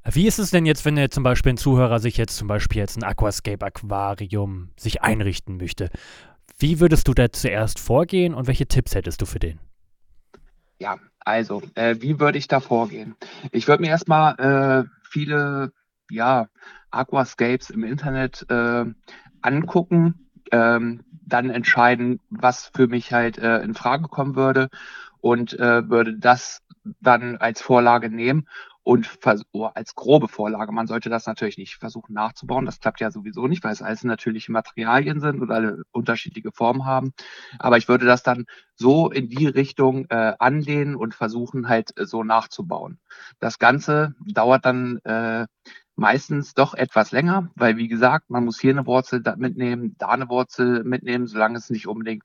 Wie 0.05 0.27
ist 0.27 0.39
es 0.39 0.51
denn 0.51 0.67
jetzt, 0.67 0.85
wenn 0.85 1.11
zum 1.11 1.23
Beispiel 1.23 1.53
ein 1.53 1.57
Zuhörer 1.57 2.01
sich 2.01 2.17
jetzt 2.17 2.37
zum 2.37 2.49
Beispiel 2.49 2.81
jetzt 2.81 2.97
ein 2.97 3.05
Aquascape-Aquarium 3.05 4.71
sich 4.77 5.03
einrichten 5.03 5.57
möchte? 5.57 5.91
Wie 6.59 6.81
würdest 6.81 7.09
du 7.09 7.15
da 7.15 7.33
zuerst 7.33 7.79
vorgehen 7.79 8.35
und 8.35 8.47
welche 8.47 8.67
Tipps 8.67 8.95
hättest 8.95 9.21
du 9.21 9.27
für 9.27 9.39
den? 9.39 9.59
Ja, 10.79 10.99
also, 11.21 11.63
äh, 11.75 11.97
wie 12.01 12.21
würde 12.21 12.39
ich 12.39 12.49
da 12.49 12.61
vorgehen? 12.61 13.17
Ich 13.53 13.69
würde 13.69 13.83
mir 13.83 13.89
erstmal 13.89 14.35
äh, 14.39 14.89
viele 15.09 15.73
ja, 16.11 16.49
Aquascapes 16.91 17.71
im 17.71 17.85
Internet 17.85 18.47
äh, 18.49 18.85
angucken, 19.43 20.29
ähm, 20.53 21.03
dann 21.27 21.51
entscheiden, 21.51 22.21
was 22.31 22.71
für 22.75 22.87
mich 22.87 23.13
halt 23.13 23.39
äh, 23.39 23.59
in 23.61 23.75
Frage 23.75 24.09
kommen 24.09 24.37
würde 24.37 24.69
und 25.21 25.59
äh, 25.59 25.89
würde 25.89 26.19
das 26.19 26.63
dann 27.01 27.39
als 27.39 27.63
Vorlage 27.63 28.11
nehmen 28.11 28.47
und 28.85 29.19
oh, 29.53 29.65
als 29.75 29.95
grobe 29.95 30.29
Vorlage. 30.29 30.71
Man 30.71 30.87
sollte 30.87 31.09
das 31.09 31.27
natürlich 31.27 31.57
nicht 31.57 31.77
versuchen 31.77 32.13
nachzubauen. 32.13 32.67
Das 32.67 32.81
klappt 32.81 33.01
ja 33.01 33.11
sowieso 33.11 33.49
nicht, 33.49 33.65
weil 33.65 33.73
es 33.73 33.83
alles 33.83 34.05
natürliche 34.05 34.53
Materialien 34.53 35.21
sind 35.21 35.41
und 35.41 35.51
alle 35.51 35.83
unterschiedliche 35.91 36.53
Formen 36.53 36.85
haben. 36.85 37.15
Aber 37.59 37.79
ich 37.79 37.89
würde 37.89 38.05
das 38.05 38.23
dann 38.23 38.45
so 38.77 39.11
in 39.11 39.29
die 39.29 39.47
Richtung 39.47 40.07
äh, 40.11 40.35
anlehnen 40.39 40.97
und 40.97 41.15
versuchen 41.15 41.69
halt 41.69 41.99
äh, 41.99 42.05
so 42.05 42.25
nachzubauen. 42.25 43.01
Das 43.41 43.59
Ganze 43.59 44.15
dauert 44.27 44.67
dann 44.67 44.99
äh, 45.05 45.47
meistens 45.97 46.55
doch 46.55 46.75
etwas 46.75 47.13
länger, 47.13 47.51
weil 47.55 47.77
wie 47.77 47.89
gesagt, 47.89 48.31
man 48.31 48.45
muss 48.45 48.61
hier 48.61 48.73
eine 48.73 48.87
Wurzel 48.87 49.23
mitnehmen, 49.37 49.95
da 49.99 50.09
eine 50.09 50.29
Wurzel 50.29 50.85
mitnehmen, 50.85 51.27
solange 51.27 51.59
es 51.59 51.71
nicht 51.71 51.87
unbedingt 51.87 52.25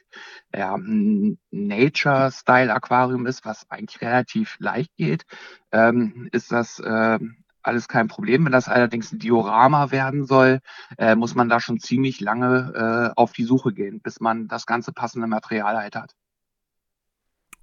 ja, 0.55 0.75
ein 0.75 1.37
Nature-Style-Aquarium 1.51 3.25
ist, 3.25 3.45
was 3.45 3.69
eigentlich 3.69 4.01
relativ 4.01 4.57
leicht 4.59 4.95
geht, 4.97 5.25
ähm, 5.71 6.29
ist 6.31 6.51
das 6.51 6.79
äh, 6.79 7.19
alles 7.61 7.87
kein 7.87 8.07
Problem. 8.07 8.45
Wenn 8.45 8.51
das 8.51 8.67
allerdings 8.67 9.11
ein 9.11 9.19
Diorama 9.19 9.91
werden 9.91 10.25
soll, 10.25 10.59
äh, 10.97 11.15
muss 11.15 11.35
man 11.35 11.49
da 11.49 11.59
schon 11.59 11.79
ziemlich 11.79 12.19
lange 12.19 13.11
äh, 13.13 13.19
auf 13.19 13.33
die 13.33 13.43
Suche 13.43 13.73
gehen, 13.73 14.01
bis 14.01 14.19
man 14.19 14.47
das 14.47 14.65
ganze 14.65 14.93
passende 14.93 15.27
Material 15.27 15.77
halt 15.77 15.95
hat. 15.95 16.15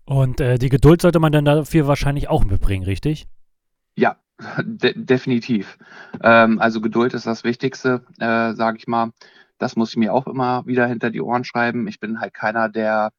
Und 0.04 0.40
äh, 0.40 0.58
die 0.58 0.68
Geduld 0.68 1.02
sollte 1.02 1.18
man 1.18 1.32
dann 1.32 1.44
dafür 1.44 1.88
wahrscheinlich 1.88 2.28
auch 2.28 2.44
mitbringen, 2.44 2.84
richtig? 2.84 3.26
Ja, 3.96 4.18
de 4.62 4.92
definitiv. 4.96 5.78
Ähm, 6.22 6.60
also 6.60 6.80
Geduld 6.80 7.14
ist 7.14 7.26
das 7.26 7.44
Wichtigste, 7.44 8.04
äh, 8.18 8.52
sage 8.54 8.78
ich 8.78 8.86
mal. 8.86 9.12
Das 9.58 9.76
muss 9.76 9.90
ich 9.90 9.96
mir 9.96 10.12
auch 10.12 10.26
immer 10.26 10.66
wieder 10.66 10.86
hinter 10.86 11.10
die 11.10 11.22
Ohren 11.22 11.44
schreiben. 11.44 11.88
Ich 11.88 11.98
bin 11.98 12.20
halt 12.20 12.34
keiner, 12.34 12.68
der 12.68 13.10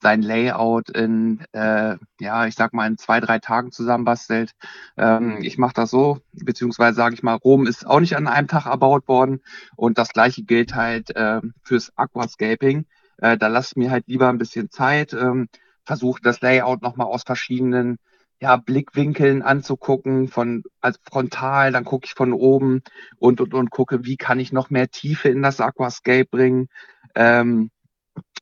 sein 0.00 0.22
Layout 0.22 0.90
in, 0.90 1.44
äh, 1.52 1.96
ja, 2.20 2.46
ich 2.46 2.54
sag 2.54 2.72
mal, 2.72 2.86
in 2.86 2.98
zwei, 2.98 3.20
drei 3.20 3.38
Tagen 3.38 3.72
zusammenbastelt. 3.72 4.52
Ähm, 4.96 5.38
ich 5.42 5.58
mache 5.58 5.74
das 5.74 5.90
so, 5.90 6.20
beziehungsweise 6.32 6.96
sage 6.96 7.14
ich 7.14 7.22
mal, 7.22 7.34
Rom 7.34 7.66
ist 7.66 7.86
auch 7.86 8.00
nicht 8.00 8.16
an 8.16 8.28
einem 8.28 8.48
Tag 8.48 8.66
erbaut 8.66 9.08
worden. 9.08 9.40
Und 9.76 9.98
das 9.98 10.10
gleiche 10.10 10.44
gilt 10.44 10.74
halt 10.74 11.14
äh, 11.16 11.40
fürs 11.62 11.92
Aquascaping. 11.96 12.86
Äh, 13.18 13.38
da 13.38 13.48
lasse 13.48 13.72
ich 13.72 13.76
mir 13.76 13.90
halt 13.90 14.06
lieber 14.06 14.28
ein 14.28 14.38
bisschen 14.38 14.70
Zeit, 14.70 15.12
ähm, 15.12 15.48
versuche 15.84 16.20
das 16.22 16.40
Layout 16.40 16.82
nochmal 16.82 17.08
aus 17.08 17.22
verschiedenen 17.24 17.98
ja, 18.40 18.56
Blickwinkeln 18.56 19.42
anzugucken, 19.42 20.28
von 20.28 20.62
als 20.80 21.00
frontal, 21.02 21.72
dann 21.72 21.84
gucke 21.84 22.06
ich 22.06 22.14
von 22.14 22.32
oben 22.32 22.82
und, 23.18 23.40
und, 23.40 23.54
und 23.54 23.70
gucke, 23.70 24.04
wie 24.04 24.16
kann 24.16 24.40
ich 24.40 24.52
noch 24.52 24.70
mehr 24.70 24.88
Tiefe 24.88 25.28
in 25.28 25.42
das 25.42 25.60
Aquascape 25.60 26.26
bringen. 26.26 26.68
Ähm, 27.14 27.70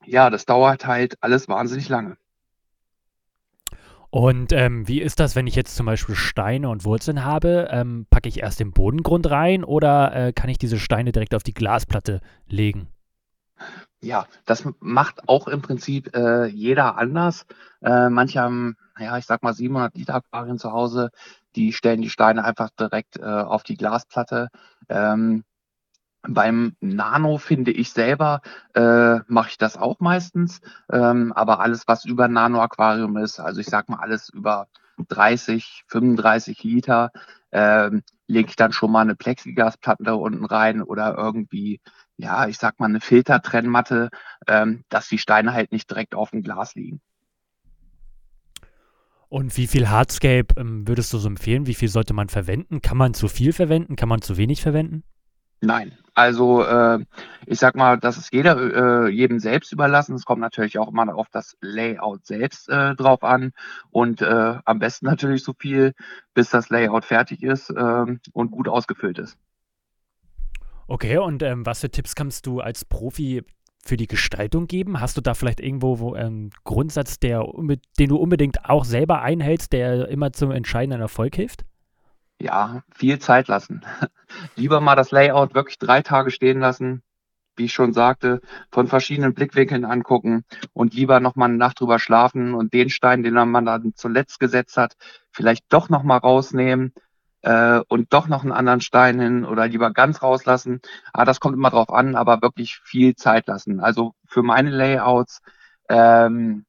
ja, 0.04 0.30
das 0.30 0.44
dauert 0.44 0.86
halt 0.86 1.16
alles 1.22 1.48
wahnsinnig 1.48 1.88
lange. 1.88 2.16
Und 4.10 4.52
ähm, 4.52 4.86
wie 4.88 5.02
ist 5.02 5.20
das, 5.20 5.36
wenn 5.36 5.46
ich 5.46 5.56
jetzt 5.56 5.76
zum 5.76 5.86
Beispiel 5.86 6.14
Steine 6.14 6.68
und 6.68 6.84
Wurzeln 6.84 7.24
habe? 7.24 7.68
Ähm, 7.70 8.06
packe 8.08 8.28
ich 8.28 8.40
erst 8.40 8.60
den 8.60 8.72
Bodengrund 8.72 9.30
rein 9.30 9.64
oder 9.64 10.14
äh, 10.14 10.32
kann 10.32 10.48
ich 10.48 10.58
diese 10.58 10.78
Steine 10.78 11.12
direkt 11.12 11.34
auf 11.34 11.42
die 11.42 11.52
Glasplatte 11.52 12.20
legen? 12.48 12.88
Ja, 14.00 14.26
das 14.44 14.66
macht 14.80 15.28
auch 15.28 15.48
im 15.48 15.60
Prinzip 15.60 16.14
äh, 16.14 16.46
jeder 16.46 16.96
anders. 16.96 17.46
Äh, 17.82 18.08
manche 18.08 18.40
haben, 18.40 18.76
ja, 18.98 19.18
ich 19.18 19.26
sag 19.26 19.42
mal 19.42 19.54
700 19.54 19.94
Liter 19.96 20.14
Aquarien 20.16 20.58
zu 20.58 20.72
Hause, 20.72 21.10
die 21.54 21.72
stellen 21.72 22.02
die 22.02 22.10
Steine 22.10 22.44
einfach 22.44 22.70
direkt 22.70 23.18
äh, 23.18 23.22
auf 23.22 23.62
die 23.62 23.76
Glasplatte. 23.76 24.48
Ähm, 24.88 25.44
beim 26.28 26.76
Nano 26.80 27.38
finde 27.38 27.70
ich 27.70 27.90
selber, 27.92 28.40
äh, 28.74 29.20
mache 29.28 29.50
ich 29.50 29.58
das 29.58 29.76
auch 29.76 30.00
meistens. 30.00 30.60
Ähm, 30.90 31.32
aber 31.32 31.60
alles, 31.60 31.86
was 31.86 32.04
über 32.04 32.28
Nano-Aquarium 32.28 33.16
ist, 33.18 33.40
also 33.40 33.60
ich 33.60 33.68
sag 33.68 33.88
mal 33.88 34.00
alles 34.00 34.28
über 34.30 34.68
30, 35.08 35.84
35 35.88 36.62
Liter, 36.64 37.12
ähm, 37.52 38.02
lege 38.26 38.48
ich 38.50 38.56
dann 38.56 38.72
schon 38.72 38.90
mal 38.92 39.02
eine 39.02 39.14
Plexiglasplatte 39.14 40.02
da 40.02 40.14
unten 40.14 40.44
rein 40.44 40.82
oder 40.82 41.16
irgendwie, 41.16 41.80
ja, 42.16 42.48
ich 42.48 42.58
sag 42.58 42.80
mal 42.80 42.86
eine 42.86 43.00
Filtertrennmatte, 43.00 44.10
ähm, 44.48 44.84
dass 44.88 45.08
die 45.08 45.18
Steine 45.18 45.52
halt 45.52 45.72
nicht 45.72 45.88
direkt 45.90 46.14
auf 46.14 46.30
dem 46.30 46.42
Glas 46.42 46.74
liegen. 46.74 47.00
Und 49.28 49.56
wie 49.56 49.66
viel 49.66 49.88
Hardscape 49.88 50.54
ähm, 50.56 50.86
würdest 50.86 51.12
du 51.12 51.18
so 51.18 51.28
empfehlen? 51.28 51.66
Wie 51.66 51.74
viel 51.74 51.88
sollte 51.88 52.14
man 52.14 52.28
verwenden? 52.28 52.80
Kann 52.80 52.96
man 52.96 53.14
zu 53.14 53.28
viel 53.28 53.52
verwenden? 53.52 53.96
Kann 53.96 54.08
man 54.08 54.22
zu 54.22 54.36
wenig 54.36 54.62
verwenden? 54.62 55.02
Nein, 55.62 55.96
also 56.14 56.62
äh, 56.64 57.04
ich 57.46 57.58
sag 57.58 57.76
mal, 57.76 57.98
das 57.98 58.18
ist 58.18 58.32
jeder 58.32 59.06
äh, 59.06 59.08
jedem 59.08 59.38
selbst 59.40 59.72
überlassen. 59.72 60.14
Es 60.14 60.24
kommt 60.24 60.40
natürlich 60.40 60.78
auch 60.78 60.88
immer 60.88 61.14
auf 61.14 61.28
das 61.30 61.56
Layout 61.60 62.26
selbst 62.26 62.68
äh, 62.68 62.94
drauf 62.94 63.24
an 63.24 63.52
und 63.90 64.20
äh, 64.20 64.58
am 64.64 64.78
besten 64.78 65.06
natürlich 65.06 65.42
so 65.42 65.54
viel, 65.58 65.94
bis 66.34 66.50
das 66.50 66.68
Layout 66.68 67.04
fertig 67.04 67.42
ist 67.42 67.70
äh, 67.70 68.04
und 68.32 68.50
gut 68.50 68.68
ausgefüllt 68.68 69.18
ist. 69.18 69.38
Okay, 70.88 71.18
und 71.18 71.42
ähm, 71.42 71.66
was 71.66 71.80
für 71.80 71.90
Tipps 71.90 72.14
kannst 72.14 72.46
du 72.46 72.60
als 72.60 72.84
Profi 72.84 73.42
für 73.86 73.96
die 73.96 74.06
Gestaltung 74.06 74.66
geben? 74.66 75.00
Hast 75.00 75.16
du 75.16 75.20
da 75.20 75.34
vielleicht 75.34 75.60
irgendwo 75.60 75.98
wo, 75.98 76.14
einen 76.14 76.50
Grundsatz, 76.64 77.18
der, 77.18 77.44
den 77.98 78.08
du 78.08 78.16
unbedingt 78.16 78.64
auch 78.68 78.84
selber 78.84 79.22
einhältst, 79.22 79.72
der 79.72 80.08
immer 80.08 80.32
zum 80.32 80.50
entscheidenden 80.50 81.00
Erfolg 81.00 81.36
hilft? 81.36 81.64
Ja, 82.38 82.82
viel 82.94 83.18
Zeit 83.18 83.48
lassen. 83.48 83.82
Lieber 84.56 84.80
mal 84.80 84.96
das 84.96 85.10
Layout 85.10 85.54
wirklich 85.54 85.78
drei 85.78 86.02
Tage 86.02 86.30
stehen 86.30 86.60
lassen, 86.60 87.02
wie 87.56 87.64
ich 87.64 87.72
schon 87.72 87.94
sagte, 87.94 88.42
von 88.70 88.86
verschiedenen 88.86 89.32
Blickwinkeln 89.32 89.86
angucken 89.86 90.44
und 90.74 90.92
lieber 90.92 91.20
noch 91.20 91.36
mal 91.36 91.46
eine 91.46 91.56
Nacht 91.56 91.80
drüber 91.80 91.98
schlafen 91.98 92.54
und 92.54 92.74
den 92.74 92.90
Stein, 92.90 93.22
den 93.22 93.34
man 93.34 93.64
dann 93.64 93.92
zuletzt 93.94 94.38
gesetzt 94.38 94.76
hat, 94.76 94.96
vielleicht 95.30 95.64
doch 95.70 95.88
noch 95.88 96.02
mal 96.02 96.18
rausnehmen 96.18 96.92
äh, 97.46 97.80
und 97.88 98.12
doch 98.12 98.26
noch 98.26 98.42
einen 98.42 98.52
anderen 98.52 98.80
Stein 98.80 99.20
hin 99.20 99.44
oder 99.44 99.68
lieber 99.68 99.92
ganz 99.92 100.20
rauslassen. 100.20 100.80
Ah, 101.12 101.24
das 101.24 101.38
kommt 101.38 101.54
immer 101.54 101.70
drauf 101.70 101.90
an, 101.92 102.16
aber 102.16 102.42
wirklich 102.42 102.80
viel 102.82 103.14
Zeit 103.14 103.46
lassen. 103.46 103.78
Also 103.80 104.14
für 104.26 104.42
meine 104.42 104.70
Layouts, 104.70 105.40
ähm, 105.88 106.66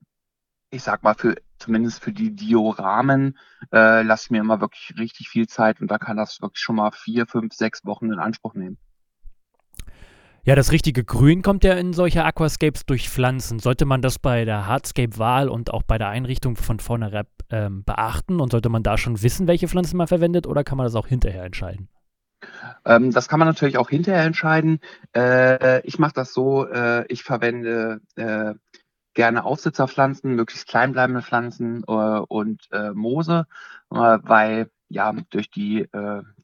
ich 0.70 0.84
sag 0.84 1.02
mal, 1.02 1.16
für 1.16 1.36
zumindest 1.58 2.04
für 2.04 2.14
die 2.14 2.36
Dioramen 2.36 3.40
äh, 3.74 4.04
lasse 4.04 4.26
ich 4.26 4.32
mir 4.32 4.42
immer 4.42 4.62
wirklich 4.62 4.94
richtig 5.00 5.30
viel 5.30 5.48
Zeit 5.48 5.82
und 5.82 5.90
da 5.90 5.98
kann 5.98 6.18
das 6.18 6.42
wirklich 6.42 6.62
schon 6.62 6.76
mal 6.76 6.92
vier, 6.92 7.26
fünf, 7.26 7.54
sechs 7.56 7.84
Wochen 7.84 8.12
in 8.12 8.20
Anspruch 8.20 8.54
nehmen. 8.54 8.78
Ja, 10.48 10.56
das 10.56 10.72
richtige 10.72 11.04
Grün 11.04 11.42
kommt 11.42 11.66
ja 11.66 11.74
in 11.74 11.92
solche 11.92 12.24
Aquascapes 12.24 12.86
durch 12.86 13.10
Pflanzen. 13.10 13.60
Sollte 13.60 13.84
man 13.84 14.02
das 14.02 14.18
bei 14.18 14.46
der 14.46 14.66
Hardscape-Wahl 14.66 15.50
und 15.50 15.74
auch 15.74 15.84
bei 15.84 15.98
der 15.98 16.08
Einrichtung 16.08 16.56
von 16.56 16.80
vornherein 16.80 17.26
ähm, 17.50 17.84
beachten 17.84 18.40
und 18.40 18.54
sollte 18.54 18.70
man 18.70 18.82
da 18.82 18.98
schon 18.98 19.22
wissen, 19.22 19.48
welche 19.48 19.68
Pflanzen 19.68 19.98
man 19.98 20.08
verwendet 20.08 20.48
oder 20.48 20.64
kann 20.64 20.78
man 20.78 20.86
das 20.86 20.96
auch 20.96 21.08
hinterher 21.08 21.44
entscheiden? 21.44 21.90
Ähm, 22.86 23.12
das 23.12 23.28
kann 23.28 23.40
man 23.40 23.50
natürlich 23.50 23.78
auch 23.78 23.90
hinterher 23.90 24.24
entscheiden. 24.24 24.80
Äh, 25.14 25.86
ich 25.86 26.00
mache 26.00 26.14
das 26.14 26.32
so, 26.32 26.66
äh, 26.66 27.04
ich 27.10 27.24
verwende 27.24 28.00
äh, 28.16 28.54
gerne 29.16 29.44
Aufsitzerpflanzen, 29.44 30.34
möglichst 30.34 30.70
kleinbleibende 30.70 31.24
Pflanzen 31.24 31.84
äh, 31.86 31.92
und 31.92 32.70
äh, 32.72 32.92
Moose, 32.92 33.48
äh, 33.92 33.96
weil 33.98 34.70
ja 34.88 35.14
durch 35.30 35.52
die 35.52 35.90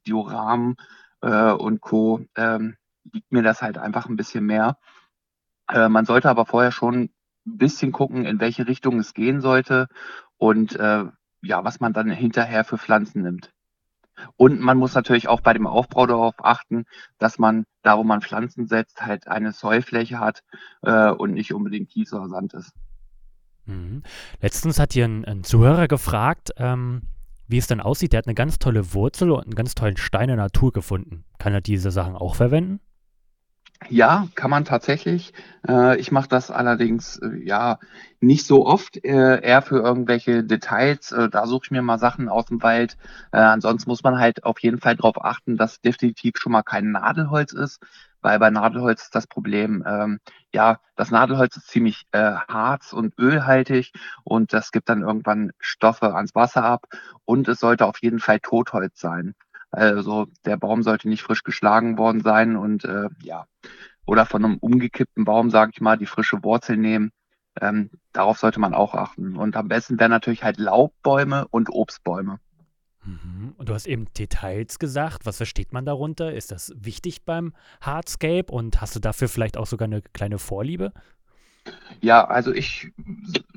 Dioramen 0.05 0.75
und 1.22 1.79
Co. 1.79 2.19
Ähm, 2.36 2.75
liegt 3.12 3.31
mir 3.31 3.43
das 3.43 3.62
halt 3.62 3.77
einfach 3.77 4.07
ein 4.07 4.15
bisschen 4.15 4.45
mehr. 4.45 4.77
Äh, 5.67 5.89
man 5.89 6.05
sollte 6.05 6.29
aber 6.29 6.45
vorher 6.45 6.72
schon 6.72 7.10
ein 7.45 7.57
bisschen 7.57 7.91
gucken, 7.91 8.25
in 8.25 8.39
welche 8.39 8.67
Richtung 8.67 9.00
es 9.00 9.13
gehen 9.13 9.41
sollte 9.41 9.88
und 10.38 10.75
äh, 10.75 11.05
ja, 11.41 11.63
was 11.63 11.79
man 11.79 11.93
dann 11.93 12.10
hinterher 12.10 12.63
für 12.63 12.77
Pflanzen 12.77 13.24
nimmt. 13.24 13.51
Und 14.38 14.60
man 14.60 14.77
muss 14.77 14.93
natürlich 14.93 15.27
auch 15.27 15.41
bei 15.41 15.53
dem 15.53 15.67
Aufbau 15.67 16.05
darauf 16.05 16.36
achten, 16.38 16.86
dass 17.17 17.39
man 17.39 17.65
da, 17.81 17.98
wo 17.98 18.03
man 18.03 18.22
Pflanzen 18.22 18.67
setzt, 18.67 19.01
halt 19.05 19.27
eine 19.27 19.51
Säufläche 19.51 20.19
hat 20.19 20.43
äh, 20.83 21.10
und 21.10 21.33
nicht 21.33 21.53
unbedingt 21.53 21.89
Kies 21.89 22.13
oder 22.13 22.29
Sand 22.29 22.53
ist. 22.53 22.72
Mhm. 23.65 24.03
Letztens 24.41 24.79
hat 24.79 24.93
hier 24.93 25.05
ein, 25.05 25.25
ein 25.25 25.43
Zuhörer 25.43 25.88
gefragt, 25.88 26.51
ähm, 26.57 27.03
wie 27.48 27.57
es 27.57 27.67
denn 27.67 27.81
aussieht. 27.81 28.13
Der 28.13 28.19
hat 28.19 28.27
eine 28.27 28.36
ganz 28.36 28.60
tolle 28.60 28.93
Wurzel 28.93 29.31
und 29.31 29.43
einen 29.43 29.55
ganz 29.55 29.75
tollen 29.75 29.98
Stein 29.98 30.29
in 30.29 30.38
der 30.38 30.45
Natur 30.45 30.72
gefunden. 30.72 31.25
Kann 31.39 31.53
er 31.53 31.62
diese 31.62 31.91
Sachen 31.91 32.15
auch 32.15 32.36
verwenden? 32.36 32.79
Ja, 33.89 34.27
kann 34.35 34.49
man 34.49 34.65
tatsächlich. 34.65 35.33
Äh, 35.67 35.97
ich 35.99 36.11
mache 36.11 36.27
das 36.29 36.51
allerdings 36.51 37.17
äh, 37.17 37.35
ja 37.43 37.79
nicht 38.21 38.45
so 38.45 38.65
oft, 38.65 39.03
äh, 39.03 39.41
eher 39.41 39.61
für 39.61 39.79
irgendwelche 39.81 40.43
Details. 40.43 41.11
Äh, 41.11 41.29
da 41.29 41.45
suche 41.47 41.65
ich 41.65 41.71
mir 41.71 41.81
mal 41.81 41.97
Sachen 41.99 42.29
aus 42.29 42.45
dem 42.45 42.61
Wald. 42.63 42.97
Äh, 43.31 43.37
ansonsten 43.39 43.89
muss 43.89 44.03
man 44.03 44.19
halt 44.19 44.43
auf 44.45 44.59
jeden 44.59 44.79
Fall 44.79 44.95
darauf 44.95 45.23
achten, 45.23 45.57
dass 45.57 45.81
definitiv 45.81 46.35
schon 46.37 46.51
mal 46.53 46.63
kein 46.63 46.91
Nadelholz 46.91 47.51
ist, 47.53 47.79
weil 48.21 48.39
bei 48.39 48.49
Nadelholz 48.51 49.03
ist 49.03 49.15
das 49.15 49.27
Problem, 49.27 49.83
ähm, 49.87 50.19
ja, 50.53 50.79
das 50.95 51.11
Nadelholz 51.11 51.57
ist 51.57 51.67
ziemlich 51.67 52.03
äh, 52.11 52.19
harz 52.47 52.93
und 52.93 53.17
ölhaltig 53.19 53.91
und 54.23 54.53
das 54.53 54.71
gibt 54.71 54.87
dann 54.89 55.01
irgendwann 55.01 55.51
Stoffe 55.59 56.15
ans 56.15 56.35
Wasser 56.35 56.63
ab 56.63 56.85
und 57.25 57.47
es 57.47 57.59
sollte 57.59 57.85
auf 57.85 57.97
jeden 58.01 58.19
Fall 58.19 58.39
Totholz 58.39 58.99
sein. 58.99 59.33
Also 59.74 60.27
der 60.46 60.58
Baum 60.58 60.84
sollte 60.84 61.10
nicht 61.10 61.24
frisch 61.24 61.44
geschlagen 61.44 61.98
worden 61.98 62.22
sein 62.22 62.56
und 62.56 62.86
äh, 62.86 63.10
ja, 63.24 63.48
oder 64.06 64.25
von 64.25 64.46
einem 64.46 64.58
umgekippten 64.58 65.25
Baum, 65.25 65.50
sage 65.50 65.72
ich 65.74 65.82
mal, 65.82 65.98
die 65.98 66.06
frische 66.06 66.44
Wurzel 66.44 66.77
nehmen. 66.77 67.12
Ähm, 67.60 67.89
darauf 68.12 68.38
sollte 68.38 68.60
man 68.60 68.74
auch 68.74 68.94
achten. 68.94 69.36
Und 69.36 69.56
am 69.56 69.68
besten 69.68 70.00
wären 70.00 70.12
natürlich 70.12 70.44
halt 70.44 70.60
Laubbäume 70.60 71.48
und 71.50 71.70
Obstbäume. 71.72 72.39
Mhm. 73.03 73.53
Und 73.58 73.70
du 73.70 73.74
hast 73.74 73.88
eben 73.88 74.12
Details 74.13 74.77
gesagt. 74.77 75.25
Was 75.25 75.38
versteht 75.38 75.74
man 75.74 75.86
darunter? 75.86 76.34
Ist 76.34 76.51
das 76.51 76.74
wichtig 76.75 77.25
beim 77.25 77.53
Hardscape 77.82 78.51
und 78.51 78.80
hast 78.80 78.96
du 78.96 79.00
dafür 79.00 79.27
vielleicht 79.27 79.58
auch 79.58 79.65
sogar 79.65 79.88
eine 79.88 80.01
kleine 80.01 80.38
Vorliebe? 80.38 80.94
Ja, 82.01 82.25
also 82.25 82.51
ich 82.51 82.92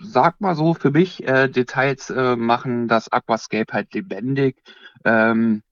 sag 0.00 0.40
mal 0.40 0.54
so, 0.54 0.74
für 0.74 0.90
mich 0.90 1.26
äh, 1.26 1.48
Details 1.48 2.08
äh, 2.10 2.36
machen 2.36 2.88
das 2.88 3.12
Aquascape 3.12 3.72
halt 3.72 3.92
lebendig. 3.94 4.62
Ähm, 5.04 5.62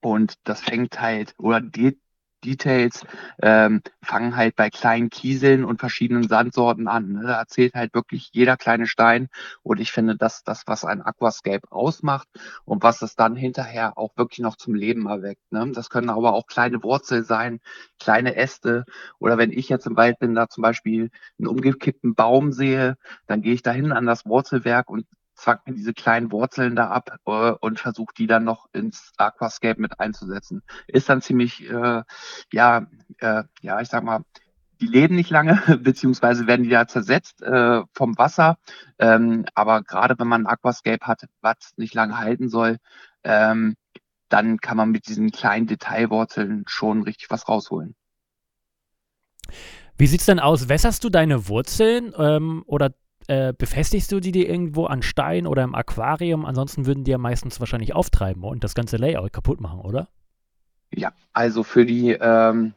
und 0.00 0.34
das 0.44 0.60
fängt 0.60 1.00
halt, 1.00 1.34
oder 1.38 1.60
die 1.60 1.98
Details 2.44 3.04
ähm, 3.42 3.82
fangen 4.02 4.36
halt 4.36 4.56
bei 4.56 4.70
kleinen 4.70 5.10
Kieseln 5.10 5.64
und 5.64 5.80
verschiedenen 5.80 6.28
Sandsorten 6.28 6.88
an. 6.88 7.12
Ne? 7.12 7.22
Da 7.24 7.38
erzählt 7.38 7.74
halt 7.74 7.94
wirklich 7.94 8.30
jeder 8.32 8.56
kleine 8.56 8.86
Stein. 8.86 9.28
Und 9.62 9.80
ich 9.80 9.92
finde, 9.92 10.16
dass 10.16 10.42
das, 10.42 10.62
was 10.66 10.84
ein 10.84 11.02
Aquascape 11.02 11.70
ausmacht 11.70 12.28
und 12.64 12.82
was 12.82 13.02
es 13.02 13.14
dann 13.14 13.36
hinterher 13.36 13.98
auch 13.98 14.16
wirklich 14.16 14.40
noch 14.40 14.56
zum 14.56 14.74
Leben 14.74 15.06
erweckt. 15.06 15.42
Ne? 15.50 15.70
Das 15.72 15.90
können 15.90 16.10
aber 16.10 16.32
auch 16.32 16.46
kleine 16.46 16.82
Wurzeln 16.82 17.24
sein, 17.24 17.60
kleine 17.98 18.36
Äste. 18.36 18.84
Oder 19.18 19.38
wenn 19.38 19.52
ich 19.52 19.68
jetzt 19.68 19.86
im 19.86 19.96
Wald 19.96 20.18
bin, 20.18 20.34
da 20.34 20.48
zum 20.48 20.62
Beispiel 20.62 21.10
einen 21.38 21.48
umgekippten 21.48 22.14
Baum 22.14 22.52
sehe, 22.52 22.96
dann 23.26 23.42
gehe 23.42 23.54
ich 23.54 23.62
dahin 23.62 23.92
an 23.92 24.06
das 24.06 24.26
Wurzelwerk 24.26 24.88
und 24.90 25.06
zackt 25.40 25.66
mir 25.66 25.74
diese 25.74 25.94
kleinen 25.94 26.30
Wurzeln 26.32 26.76
da 26.76 26.90
ab 26.90 27.16
äh, 27.26 27.52
und 27.60 27.80
versucht 27.80 28.18
die 28.18 28.26
dann 28.26 28.44
noch 28.44 28.68
ins 28.72 29.12
Aquascape 29.16 29.80
mit 29.80 29.98
einzusetzen. 29.98 30.62
Ist 30.86 31.08
dann 31.08 31.22
ziemlich, 31.22 31.68
äh, 31.68 32.02
ja, 32.52 32.86
äh, 33.18 33.44
ja, 33.62 33.80
ich 33.80 33.88
sag 33.88 34.04
mal, 34.04 34.24
die 34.80 34.86
leben 34.86 35.16
nicht 35.16 35.30
lange, 35.30 35.56
beziehungsweise 35.82 36.46
werden 36.46 36.64
die 36.64 36.70
ja 36.70 36.86
zersetzt 36.86 37.42
äh, 37.42 37.82
vom 37.92 38.16
Wasser. 38.18 38.56
Ähm, 38.98 39.46
aber 39.54 39.82
gerade 39.82 40.18
wenn 40.18 40.28
man 40.28 40.42
ein 40.42 40.52
Aquascape 40.52 41.06
hat, 41.06 41.22
was 41.40 41.74
nicht 41.76 41.94
lange 41.94 42.18
halten 42.18 42.48
soll, 42.48 42.78
ähm, 43.24 43.76
dann 44.28 44.58
kann 44.58 44.76
man 44.76 44.90
mit 44.90 45.08
diesen 45.08 45.30
kleinen 45.30 45.66
Detailwurzeln 45.66 46.64
schon 46.66 47.02
richtig 47.02 47.30
was 47.30 47.48
rausholen. 47.48 47.94
Wie 49.96 50.06
sieht's 50.06 50.26
denn 50.26 50.40
aus? 50.40 50.68
Wässerst 50.68 51.04
du 51.04 51.10
deine 51.10 51.48
Wurzeln 51.48 52.14
ähm, 52.16 52.62
oder 52.66 52.94
äh, 53.30 53.52
befestigst 53.56 54.10
du 54.10 54.18
die 54.18 54.32
dir 54.32 54.48
irgendwo 54.48 54.86
an 54.86 55.02
Stein 55.02 55.46
oder 55.46 55.62
im 55.62 55.76
Aquarium? 55.76 56.44
Ansonsten 56.44 56.84
würden 56.84 57.04
die 57.04 57.12
ja 57.12 57.18
meistens 57.18 57.60
wahrscheinlich 57.60 57.94
auftreiben 57.94 58.42
und 58.42 58.64
das 58.64 58.74
ganze 58.74 58.96
Layout 58.96 59.32
kaputt 59.32 59.60
machen, 59.60 59.78
oder? 59.78 60.08
Ja, 60.92 61.12
also 61.32 61.62
für 61.62 61.86
die, 61.86 62.10
ähm, 62.10 62.74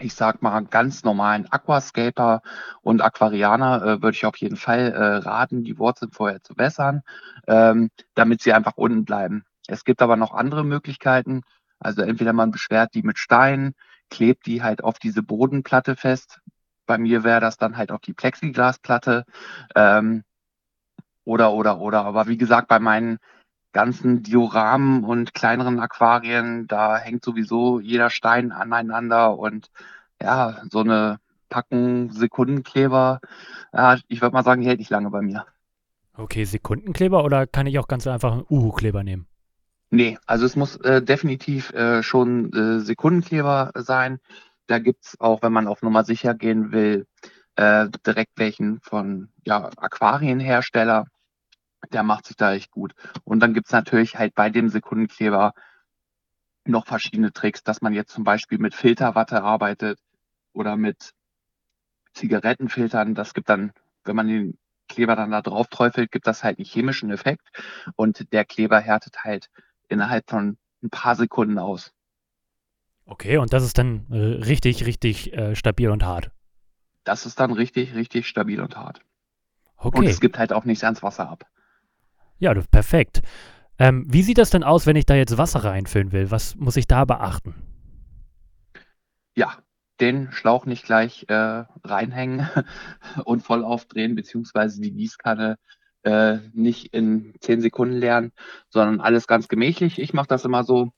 ich 0.00 0.14
sag 0.14 0.42
mal, 0.42 0.64
ganz 0.64 1.04
normalen 1.04 1.46
Aquascaper 1.48 2.42
und 2.82 3.02
Aquarianer 3.02 3.82
äh, 3.82 4.02
würde 4.02 4.16
ich 4.16 4.26
auf 4.26 4.36
jeden 4.38 4.56
Fall 4.56 4.92
äh, 4.92 5.16
raten, 5.18 5.62
die 5.62 5.78
Wurzeln 5.78 6.10
vorher 6.10 6.42
zu 6.42 6.58
wässern, 6.58 7.02
ähm, 7.46 7.90
damit 8.16 8.42
sie 8.42 8.52
einfach 8.52 8.76
unten 8.76 9.04
bleiben. 9.04 9.44
Es 9.68 9.84
gibt 9.84 10.02
aber 10.02 10.16
noch 10.16 10.34
andere 10.34 10.64
Möglichkeiten. 10.64 11.42
Also 11.78 12.02
entweder 12.02 12.32
man 12.32 12.50
beschwert 12.50 12.94
die 12.94 13.02
mit 13.04 13.18
Steinen, 13.18 13.76
klebt 14.10 14.46
die 14.46 14.60
halt 14.60 14.82
auf 14.82 14.98
diese 14.98 15.22
Bodenplatte 15.22 15.94
fest, 15.94 16.40
bei 16.88 16.98
mir 16.98 17.22
wäre 17.22 17.40
das 17.40 17.56
dann 17.56 17.76
halt 17.76 17.92
auch 17.92 18.00
die 18.00 18.14
Plexiglasplatte. 18.14 19.24
Ähm, 19.76 20.24
oder, 21.24 21.52
oder, 21.52 21.78
oder. 21.78 22.04
Aber 22.04 22.26
wie 22.26 22.38
gesagt, 22.38 22.66
bei 22.66 22.80
meinen 22.80 23.18
ganzen 23.72 24.22
Dioramen 24.22 25.04
und 25.04 25.34
kleineren 25.34 25.78
Aquarien, 25.78 26.66
da 26.66 26.96
hängt 26.96 27.22
sowieso 27.22 27.78
jeder 27.78 28.10
Stein 28.10 28.50
aneinander 28.50 29.38
und 29.38 29.70
ja, 30.20 30.62
so 30.70 30.80
eine 30.80 31.20
Packung 31.50 32.10
Sekundenkleber, 32.10 33.20
ja, 33.72 33.98
ich 34.08 34.20
würde 34.20 34.34
mal 34.34 34.42
sagen, 34.42 34.62
die 34.62 34.68
hält 34.68 34.80
nicht 34.80 34.90
lange 34.90 35.10
bei 35.10 35.20
mir. 35.20 35.46
Okay, 36.16 36.44
Sekundenkleber 36.44 37.22
oder 37.22 37.46
kann 37.46 37.66
ich 37.66 37.78
auch 37.78 37.88
ganz 37.88 38.06
einfach 38.06 38.32
einen 38.32 38.46
Uhu-Kleber 38.48 39.04
nehmen? 39.04 39.26
Nee, 39.90 40.18
also 40.26 40.44
es 40.44 40.56
muss 40.56 40.76
äh, 40.76 41.00
definitiv 41.00 41.72
äh, 41.72 42.02
schon 42.02 42.52
äh, 42.52 42.80
Sekundenkleber 42.80 43.72
sein. 43.74 44.18
Da 44.68 44.78
gibt's 44.78 45.18
auch, 45.18 45.42
wenn 45.42 45.52
man 45.52 45.66
auf 45.66 45.82
Nummer 45.82 46.04
sicher 46.04 46.34
gehen 46.34 46.72
will, 46.72 47.06
äh, 47.56 47.88
direkt 48.06 48.32
welchen 48.36 48.80
von 48.82 49.30
ja, 49.44 49.70
Aquarienhersteller. 49.76 51.06
Der 51.92 52.02
macht 52.02 52.26
sich 52.26 52.36
da 52.36 52.52
echt 52.52 52.70
gut. 52.70 52.94
Und 53.24 53.40
dann 53.40 53.54
gibt's 53.54 53.72
natürlich 53.72 54.16
halt 54.18 54.34
bei 54.34 54.50
dem 54.50 54.68
Sekundenkleber 54.68 55.54
noch 56.66 56.86
verschiedene 56.86 57.32
Tricks, 57.32 57.62
dass 57.64 57.80
man 57.80 57.94
jetzt 57.94 58.12
zum 58.12 58.24
Beispiel 58.24 58.58
mit 58.58 58.74
Filterwatte 58.74 59.42
arbeitet 59.42 59.98
oder 60.52 60.76
mit 60.76 61.12
Zigarettenfiltern. 62.12 63.14
Das 63.14 63.32
gibt 63.32 63.48
dann, 63.48 63.72
wenn 64.04 64.16
man 64.16 64.28
den 64.28 64.58
Kleber 64.88 65.16
dann 65.16 65.30
da 65.30 65.40
drauf 65.40 65.68
träufelt, 65.68 66.10
gibt 66.10 66.26
das 66.26 66.44
halt 66.44 66.58
einen 66.58 66.66
chemischen 66.66 67.10
Effekt 67.10 67.48
und 67.96 68.32
der 68.32 68.44
Kleber 68.44 68.80
härtet 68.80 69.24
halt 69.24 69.48
innerhalb 69.88 70.28
von 70.28 70.58
ein 70.82 70.90
paar 70.90 71.16
Sekunden 71.16 71.58
aus. 71.58 71.92
Okay, 73.08 73.38
und 73.38 73.54
das 73.54 73.64
ist 73.64 73.78
dann 73.78 74.06
äh, 74.10 74.16
richtig, 74.16 74.84
richtig 74.84 75.32
äh, 75.32 75.56
stabil 75.56 75.88
und 75.88 76.04
hart. 76.04 76.30
Das 77.04 77.24
ist 77.24 77.40
dann 77.40 77.52
richtig, 77.52 77.94
richtig 77.94 78.28
stabil 78.28 78.60
und 78.60 78.76
hart. 78.76 79.00
Okay. 79.78 79.98
Und 79.98 80.06
es 80.06 80.20
gibt 80.20 80.38
halt 80.38 80.52
auch 80.52 80.66
nichts 80.66 80.84
ans 80.84 81.02
Wasser 81.02 81.26
ab. 81.26 81.46
Ja, 82.38 82.52
perfekt. 82.52 83.22
Ähm, 83.78 84.04
wie 84.08 84.22
sieht 84.22 84.36
das 84.36 84.50
denn 84.50 84.62
aus, 84.62 84.84
wenn 84.84 84.96
ich 84.96 85.06
da 85.06 85.14
jetzt 85.14 85.38
Wasser 85.38 85.64
reinfüllen 85.64 86.12
will? 86.12 86.30
Was 86.30 86.54
muss 86.56 86.76
ich 86.76 86.86
da 86.86 87.06
beachten? 87.06 87.54
Ja, 89.34 89.56
den 90.00 90.30
Schlauch 90.30 90.66
nicht 90.66 90.84
gleich 90.84 91.24
äh, 91.28 91.64
reinhängen 91.84 92.46
und 93.24 93.42
voll 93.42 93.64
aufdrehen, 93.64 94.16
beziehungsweise 94.16 94.82
die 94.82 94.92
Gießkanne 94.92 95.56
äh, 96.02 96.36
nicht 96.52 96.92
in 96.92 97.32
10 97.40 97.62
Sekunden 97.62 97.96
leeren, 97.96 98.32
sondern 98.68 99.00
alles 99.00 99.26
ganz 99.26 99.48
gemächlich. 99.48 99.98
Ich 99.98 100.12
mache 100.12 100.28
das 100.28 100.44
immer 100.44 100.62
so, 100.62 100.92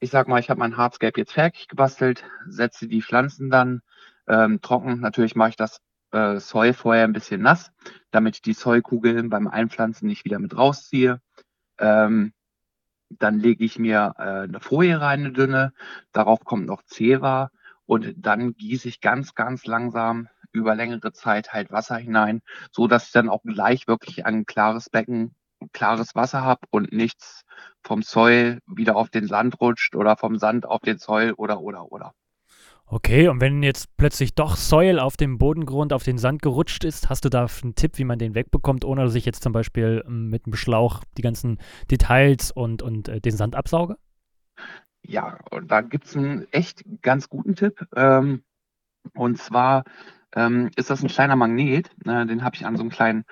ich 0.00 0.10
sag 0.10 0.28
mal, 0.28 0.40
ich 0.40 0.50
habe 0.50 0.60
mein 0.60 0.76
Hardscape 0.76 1.18
jetzt 1.18 1.32
fertig 1.32 1.68
gebastelt, 1.68 2.24
setze 2.46 2.86
die 2.86 3.02
Pflanzen 3.02 3.50
dann 3.50 3.82
ähm, 4.28 4.60
trocken. 4.60 5.00
Natürlich 5.00 5.36
mache 5.36 5.50
ich 5.50 5.56
das 5.56 5.80
äh, 6.12 6.38
Soil 6.38 6.72
vorher 6.72 7.04
ein 7.04 7.12
bisschen 7.12 7.42
nass, 7.42 7.72
damit 8.10 8.36
ich 8.36 8.42
die 8.42 8.52
Soilkugeln 8.52 9.30
beim 9.30 9.48
Einpflanzen 9.48 10.06
nicht 10.06 10.24
wieder 10.24 10.38
mit 10.38 10.56
rausziehe. 10.56 11.20
Ähm, 11.78 12.32
dann 13.08 13.38
lege 13.38 13.64
ich 13.64 13.78
mir 13.78 14.14
äh, 14.18 14.22
eine 14.22 14.60
Folie 14.60 15.00
rein, 15.00 15.20
eine 15.20 15.32
dünne. 15.32 15.72
Darauf 16.12 16.44
kommt 16.44 16.66
noch 16.66 16.82
Zewa 16.82 17.50
und 17.86 18.14
dann 18.16 18.54
gieße 18.54 18.88
ich 18.88 19.00
ganz, 19.00 19.34
ganz 19.34 19.66
langsam 19.66 20.28
über 20.52 20.74
längere 20.74 21.12
Zeit 21.12 21.52
halt 21.52 21.70
Wasser 21.70 21.96
hinein, 21.96 22.42
so 22.72 22.88
dass 22.88 23.06
ich 23.06 23.12
dann 23.12 23.28
auch 23.28 23.42
gleich 23.42 23.86
wirklich 23.86 24.26
ein 24.26 24.46
klares 24.46 24.90
Becken 24.90 25.34
klares 25.72 26.14
Wasser 26.14 26.42
habe 26.42 26.66
und 26.70 26.92
nichts 26.92 27.44
vom 27.82 28.02
Soil 28.02 28.60
wieder 28.66 28.96
auf 28.96 29.10
den 29.10 29.26
Sand 29.26 29.60
rutscht 29.60 29.94
oder 29.96 30.16
vom 30.16 30.38
Sand 30.38 30.66
auf 30.66 30.80
den 30.80 30.98
Soil 30.98 31.32
oder 31.32 31.60
oder 31.60 31.90
oder. 31.92 32.12
Okay, 32.88 33.26
und 33.26 33.40
wenn 33.40 33.64
jetzt 33.64 33.96
plötzlich 33.96 34.36
doch 34.36 34.54
Soil 34.54 35.00
auf 35.00 35.16
dem 35.16 35.38
Bodengrund, 35.38 35.92
auf 35.92 36.04
den 36.04 36.18
Sand 36.18 36.40
gerutscht 36.40 36.84
ist, 36.84 37.10
hast 37.10 37.24
du 37.24 37.28
da 37.28 37.48
einen 37.62 37.74
Tipp, 37.74 37.98
wie 37.98 38.04
man 38.04 38.20
den 38.20 38.36
wegbekommt, 38.36 38.84
ohne 38.84 39.02
dass 39.02 39.16
ich 39.16 39.24
jetzt 39.24 39.42
zum 39.42 39.52
Beispiel 39.52 40.04
ähm, 40.06 40.30
mit 40.30 40.46
einem 40.46 40.54
Schlauch 40.54 41.02
die 41.16 41.22
ganzen 41.22 41.58
Details 41.90 42.52
und, 42.52 42.82
und 42.82 43.08
äh, 43.08 43.20
den 43.20 43.36
Sand 43.36 43.56
absauge? 43.56 43.96
Ja, 45.02 45.38
und 45.50 45.68
da 45.70 45.80
gibt 45.80 46.06
es 46.06 46.16
einen 46.16 46.46
echt 46.52 46.84
ganz 47.02 47.28
guten 47.28 47.56
Tipp. 47.56 47.84
Ähm, 47.96 48.44
und 49.14 49.38
zwar 49.38 49.82
ähm, 50.36 50.70
ist 50.76 50.88
das 50.88 51.02
ein 51.02 51.08
kleiner 51.08 51.34
Magnet. 51.34 51.90
Äh, 52.04 52.26
den 52.26 52.44
habe 52.44 52.54
ich 52.54 52.66
an 52.66 52.76
so 52.76 52.82
einem 52.82 52.90
kleinen, 52.90 53.24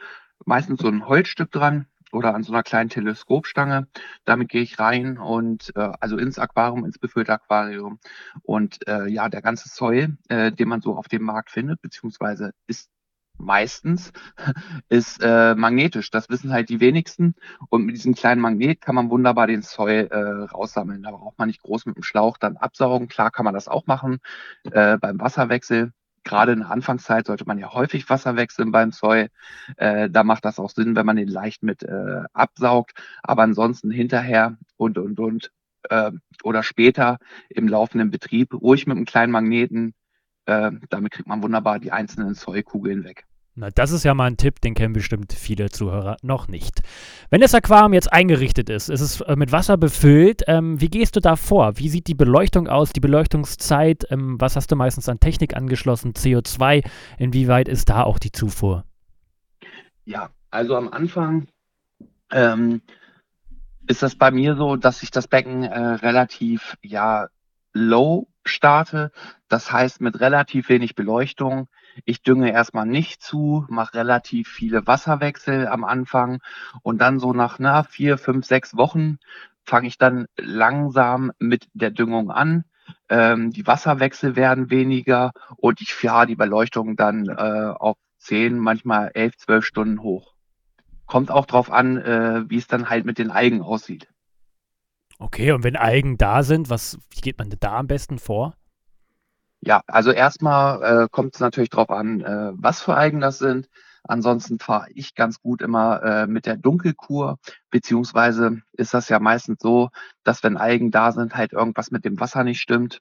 meistens 0.45 0.81
so 0.81 0.89
ein 0.89 1.07
Holzstück 1.07 1.53
dran 1.53 1.87
oder 2.15 2.35
an 2.35 2.43
so 2.43 2.53
einer 2.53 2.63
kleinen 2.63 2.91
Teleskopstange. 2.91 3.89
Damit 4.25 4.49
gehe 4.49 4.63
ich 4.63 4.79
rein 4.79 5.19
und 5.19 5.73
äh, 5.77 5.93
also 6.01 6.17
ins 6.17 6.39
Aquarium, 6.39 6.85
ins 6.85 6.99
befüllte 6.99 7.33
Aquarium. 7.33 7.99
Und 8.43 8.87
äh, 8.89 9.09
ja, 9.09 9.29
der 9.29 9.43
ganze 9.43 9.69
Soil, 9.69 10.17
äh, 10.29 10.53
den 10.53 10.69
man 10.69 10.81
so 10.81 10.97
auf 10.97 11.09
dem 11.09 11.23
Markt 11.23 11.51
findet, 11.51 11.81
beziehungsweise 11.83 12.53
ist 12.67 12.91
meistens, 13.39 14.13
ist 14.89 15.21
äh, 15.23 15.55
magnetisch. 15.55 16.11
Das 16.11 16.29
wissen 16.29 16.53
halt 16.53 16.69
die 16.69 16.81
wenigsten. 16.81 17.35
Und 17.69 17.85
mit 17.85 17.97
diesem 17.97 18.15
kleinen 18.15 18.41
Magnet 18.41 18.81
kann 18.81 18.95
man 18.95 19.11
wunderbar 19.11 19.47
den 19.47 19.63
Soil 19.63 20.09
äh, 20.11 20.45
raussammeln. 20.53 21.03
Da 21.03 21.11
braucht 21.11 21.39
man 21.39 21.49
nicht 21.49 21.63
groß 21.63 21.87
mit 21.87 21.97
dem 21.97 22.03
Schlauch 22.03 22.39
dann 22.39 22.57
absaugen. 22.57 23.09
Klar 23.09 23.31
kann 23.31 23.45
man 23.45 23.55
das 23.55 23.69
auch 23.69 23.87
machen 23.87 24.19
äh, 24.71 24.99
beim 24.99 25.21
Wasserwechsel 25.21 25.93
gerade 26.25 26.53
in 26.53 26.61
der 26.61 26.71
Anfangszeit 26.71 27.27
sollte 27.27 27.45
man 27.47 27.59
ja 27.59 27.73
häufig 27.73 28.09
Wasser 28.09 28.37
wechseln 28.37 28.73
beim 28.73 28.93
Soy. 28.93 29.29
Äh, 29.77 30.11
da 30.11 30.25
macht 30.25 30.45
das 30.45 30.59
auch 30.59 30.71
Sinn, 30.71 30.97
wenn 30.97 31.07
man 31.07 31.17
den 31.17 31.29
leicht 31.29 31.63
mit 31.63 31.83
äh, 31.83 32.23
absaugt. 32.33 32.93
Aber 33.23 33.43
ansonsten 33.43 33.91
hinterher 33.91 34.57
und, 34.77 34.99
und, 34.99 35.21
und 35.21 35.53
äh, 35.91 36.11
oder 36.43 36.63
später 36.63 37.19
im 37.49 37.69
laufenden 37.69 38.11
Betrieb 38.11 38.55
ruhig 38.55 38.87
mit 38.87 38.97
einem 38.97 39.07
kleinen 39.07 39.33
Magneten. 39.33 39.95
Äh, 40.47 40.73
damit 40.91 41.13
kriegt 41.13 41.29
man 41.29 41.43
wunderbar 41.43 41.79
die 41.79 41.93
einzelnen 41.93 42.35
Soy-Kugeln 42.35 43.05
weg. 43.05 43.25
Na, 43.57 43.71
das 43.71 43.93
ist 43.93 44.03
ja 44.03 44.15
mal 44.15 44.27
ein 44.27 44.37
Tipp, 44.37 44.61
den 44.61 44.75
kennen 44.75 44.95
bestimmt 44.95 45.33
viele 45.33 45.71
Zuhörer 45.71 46.17
noch 46.23 46.49
nicht. 46.49 46.83
Wenn 47.31 47.41
das 47.41 47.55
Aquarium 47.55 47.93
jetzt 47.93 48.13
eingerichtet 48.13 48.69
ist, 48.69 48.89
ist 48.89 49.01
es 49.01 49.21
äh, 49.21 49.37
mit 49.37 49.53
Wasser 49.53 49.77
befüllt, 49.77 50.43
ähm, 50.49 50.81
wie 50.81 50.89
gehst 50.89 51.15
du 51.15 51.21
da 51.21 51.37
vor? 51.37 51.79
Wie 51.79 51.89
sieht 51.89 52.09
die 52.09 52.15
Beleuchtung 52.15 52.67
aus, 52.67 52.93
die 52.93 52.99
Beleuchtungszeit? 53.01 54.07
Ähm, 54.11 54.41
was 54.41 54.57
hast 54.57 54.73
du 54.73 54.77
meistens 54.77 55.09
an 55.09 55.21
Technik 55.21 55.57
angeschlossen? 55.57 56.15
CO2? 56.15 56.85
Inwieweit 57.17 57.69
ist 57.69 57.91
da 57.91 58.03
auch 58.03 58.19
die 58.19 58.33
Zufuhr? 58.33 58.85
Ja, 60.05 60.31
also 60.51 60.75
am 60.75 60.89
Anfang 60.89 61.47
ähm, 62.33 62.83
ist 63.87 64.03
das 64.03 64.17
bei 64.17 64.33
mir 64.33 64.57
so, 64.57 64.75
dass 64.75 65.05
ich 65.05 65.13
das 65.13 65.29
Becken 65.29 65.63
äh, 65.63 65.79
relativ 65.79 66.77
ja 66.83 67.29
low 67.73 68.27
starte. 68.45 69.13
Das 69.49 69.71
heißt 69.71 70.01
mit 70.01 70.19
relativ 70.19 70.69
wenig 70.69 70.97
Beleuchtung. 70.97 71.69
Ich 72.05 72.23
dünge 72.23 72.51
erstmal 72.53 72.87
nicht 72.87 73.23
zu, 73.23 73.65
mache 73.69 73.95
relativ 73.95 74.49
viele 74.49 74.87
Wasserwechsel 74.87 75.69
am 75.69 75.85
Anfang 75.85 76.41
und 76.83 77.01
dann 77.01 77.19
so 77.19 77.33
nach 77.33 77.59
na, 77.59 77.83
vier, 77.83 78.19
fünf, 78.19 78.47
sechs 78.47 78.77
Wochen 78.77 79.19
fange 79.65 79.89
ich 79.89 79.99
dann 79.99 80.27
langsam 80.37 81.33
mit 81.39 81.69
der 81.73 81.91
Düngung 81.91 82.31
an. 82.31 82.65
ähm, 83.09 83.51
die 83.51 83.67
Wasserwechsel 83.67 84.37
werden 84.37 84.71
weniger 84.71 85.33
und 85.57 85.81
ich 85.81 85.95
fahre 85.95 86.27
die 86.27 86.37
Beleuchtung 86.37 86.97
dann 86.97 87.29
äh, 87.29 87.73
auf 87.75 87.97
10, 88.19 88.59
manchmal 88.59 89.11
11, 89.15 89.37
12 89.39 89.65
Stunden 89.65 90.03
hoch. 90.03 90.35
Kommt 91.07 91.31
auch 91.31 91.47
drauf 91.47 91.71
an, 91.71 91.97
äh, 91.99 92.45
wie 92.49 92.57
es 92.57 92.67
dann 92.67 92.91
halt 92.91 93.05
mit 93.05 93.19
den 93.19 93.31
Algen 93.31 93.63
aussieht. 93.63 94.09
Okay, 95.19 95.53
und 95.53 95.65
wenn 95.65 95.77
Algen 95.77 96.19
da 96.19 96.43
sind, 96.43 96.71
was, 96.71 96.99
wie 97.11 97.21
geht 97.21 97.39
man 97.39 97.51
da 97.61 97.79
am 97.79 97.87
besten 97.87 98.19
vor? 98.19 98.57
Ja, 99.67 99.83
also 99.87 100.11
erstmal 100.11 101.05
äh, 101.05 101.09
kommt 101.11 101.35
es 101.35 101.41
natürlich 101.41 101.71
drauf 101.71 101.89
an, 101.91 102.21
äh, 102.21 102.51
was 102.55 102.83
für 102.83 102.95
Algen 102.95 103.21
das 103.21 103.39
sind. 103.39 103.69
Ansonsten 104.03 104.59
fahre 104.59 104.89
ich 104.93 105.15
ganz 105.15 105.41
gut 105.41 105.63
immer 105.63 106.03
äh, 106.03 106.27
mit 106.27 106.45
der 106.45 106.57
Dunkelkur, 106.57 107.39
beziehungsweise 107.71 108.61
ist 108.73 108.93
das 108.93 109.09
ja 109.09 109.19
meistens 109.21 109.61
so, 109.63 109.89
dass 110.23 110.43
wenn 110.43 110.59
Algen 110.59 110.91
da 110.91 111.13
sind, 111.13 111.35
halt 111.35 111.53
irgendwas 111.55 111.91
mit 111.91 112.05
dem 112.05 112.21
Wasser 112.21 112.45
nicht 112.45 112.61
stimmt, 112.61 113.01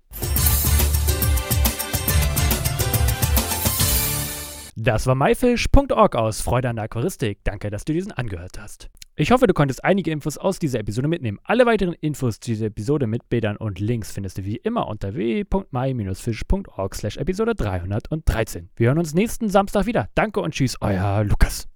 Das 4.79 5.07
war 5.07 5.15
myfish.org 5.15 6.17
aus 6.17 6.43
Freude 6.43 6.69
an 6.69 6.77
der 6.77 6.85
Aquaristik. 6.85 7.39
Danke, 7.45 7.71
dass 7.71 7.87
du 7.87 7.95
diesen 7.95 8.12
angehört 8.12 8.59
hast. 8.59 8.91
Ich 9.17 9.31
hoffe, 9.31 9.47
du 9.47 9.55
konntest 9.55 9.83
einige 9.83 10.11
Infos 10.11 10.37
aus 10.37 10.59
dieser 10.59 10.81
Episode 10.81 11.09
mitnehmen. 11.09 11.39
Alle 11.45 11.65
weiteren 11.65 11.95
Infos 11.95 12.39
zu 12.39 12.51
dieser 12.51 12.67
Episode 12.67 13.07
mit 13.07 13.27
Bildern 13.31 13.57
und 13.57 13.81
Links 13.81 14.12
findest 14.12 14.37
du 14.37 14.45
wie 14.45 14.57
immer 14.57 14.87
unter 14.89 15.15
www.my-fish.org 15.15 16.95
slash 16.95 17.17
Episode 17.17 17.55
313. 17.55 18.69
Wir 18.77 18.89
hören 18.89 18.99
uns 18.99 19.15
nächsten 19.15 19.49
Samstag 19.49 19.87
wieder. 19.87 20.11
Danke 20.15 20.41
und 20.41 20.53
tschüss, 20.53 20.77
euer 20.83 21.25
Lukas. 21.25 21.67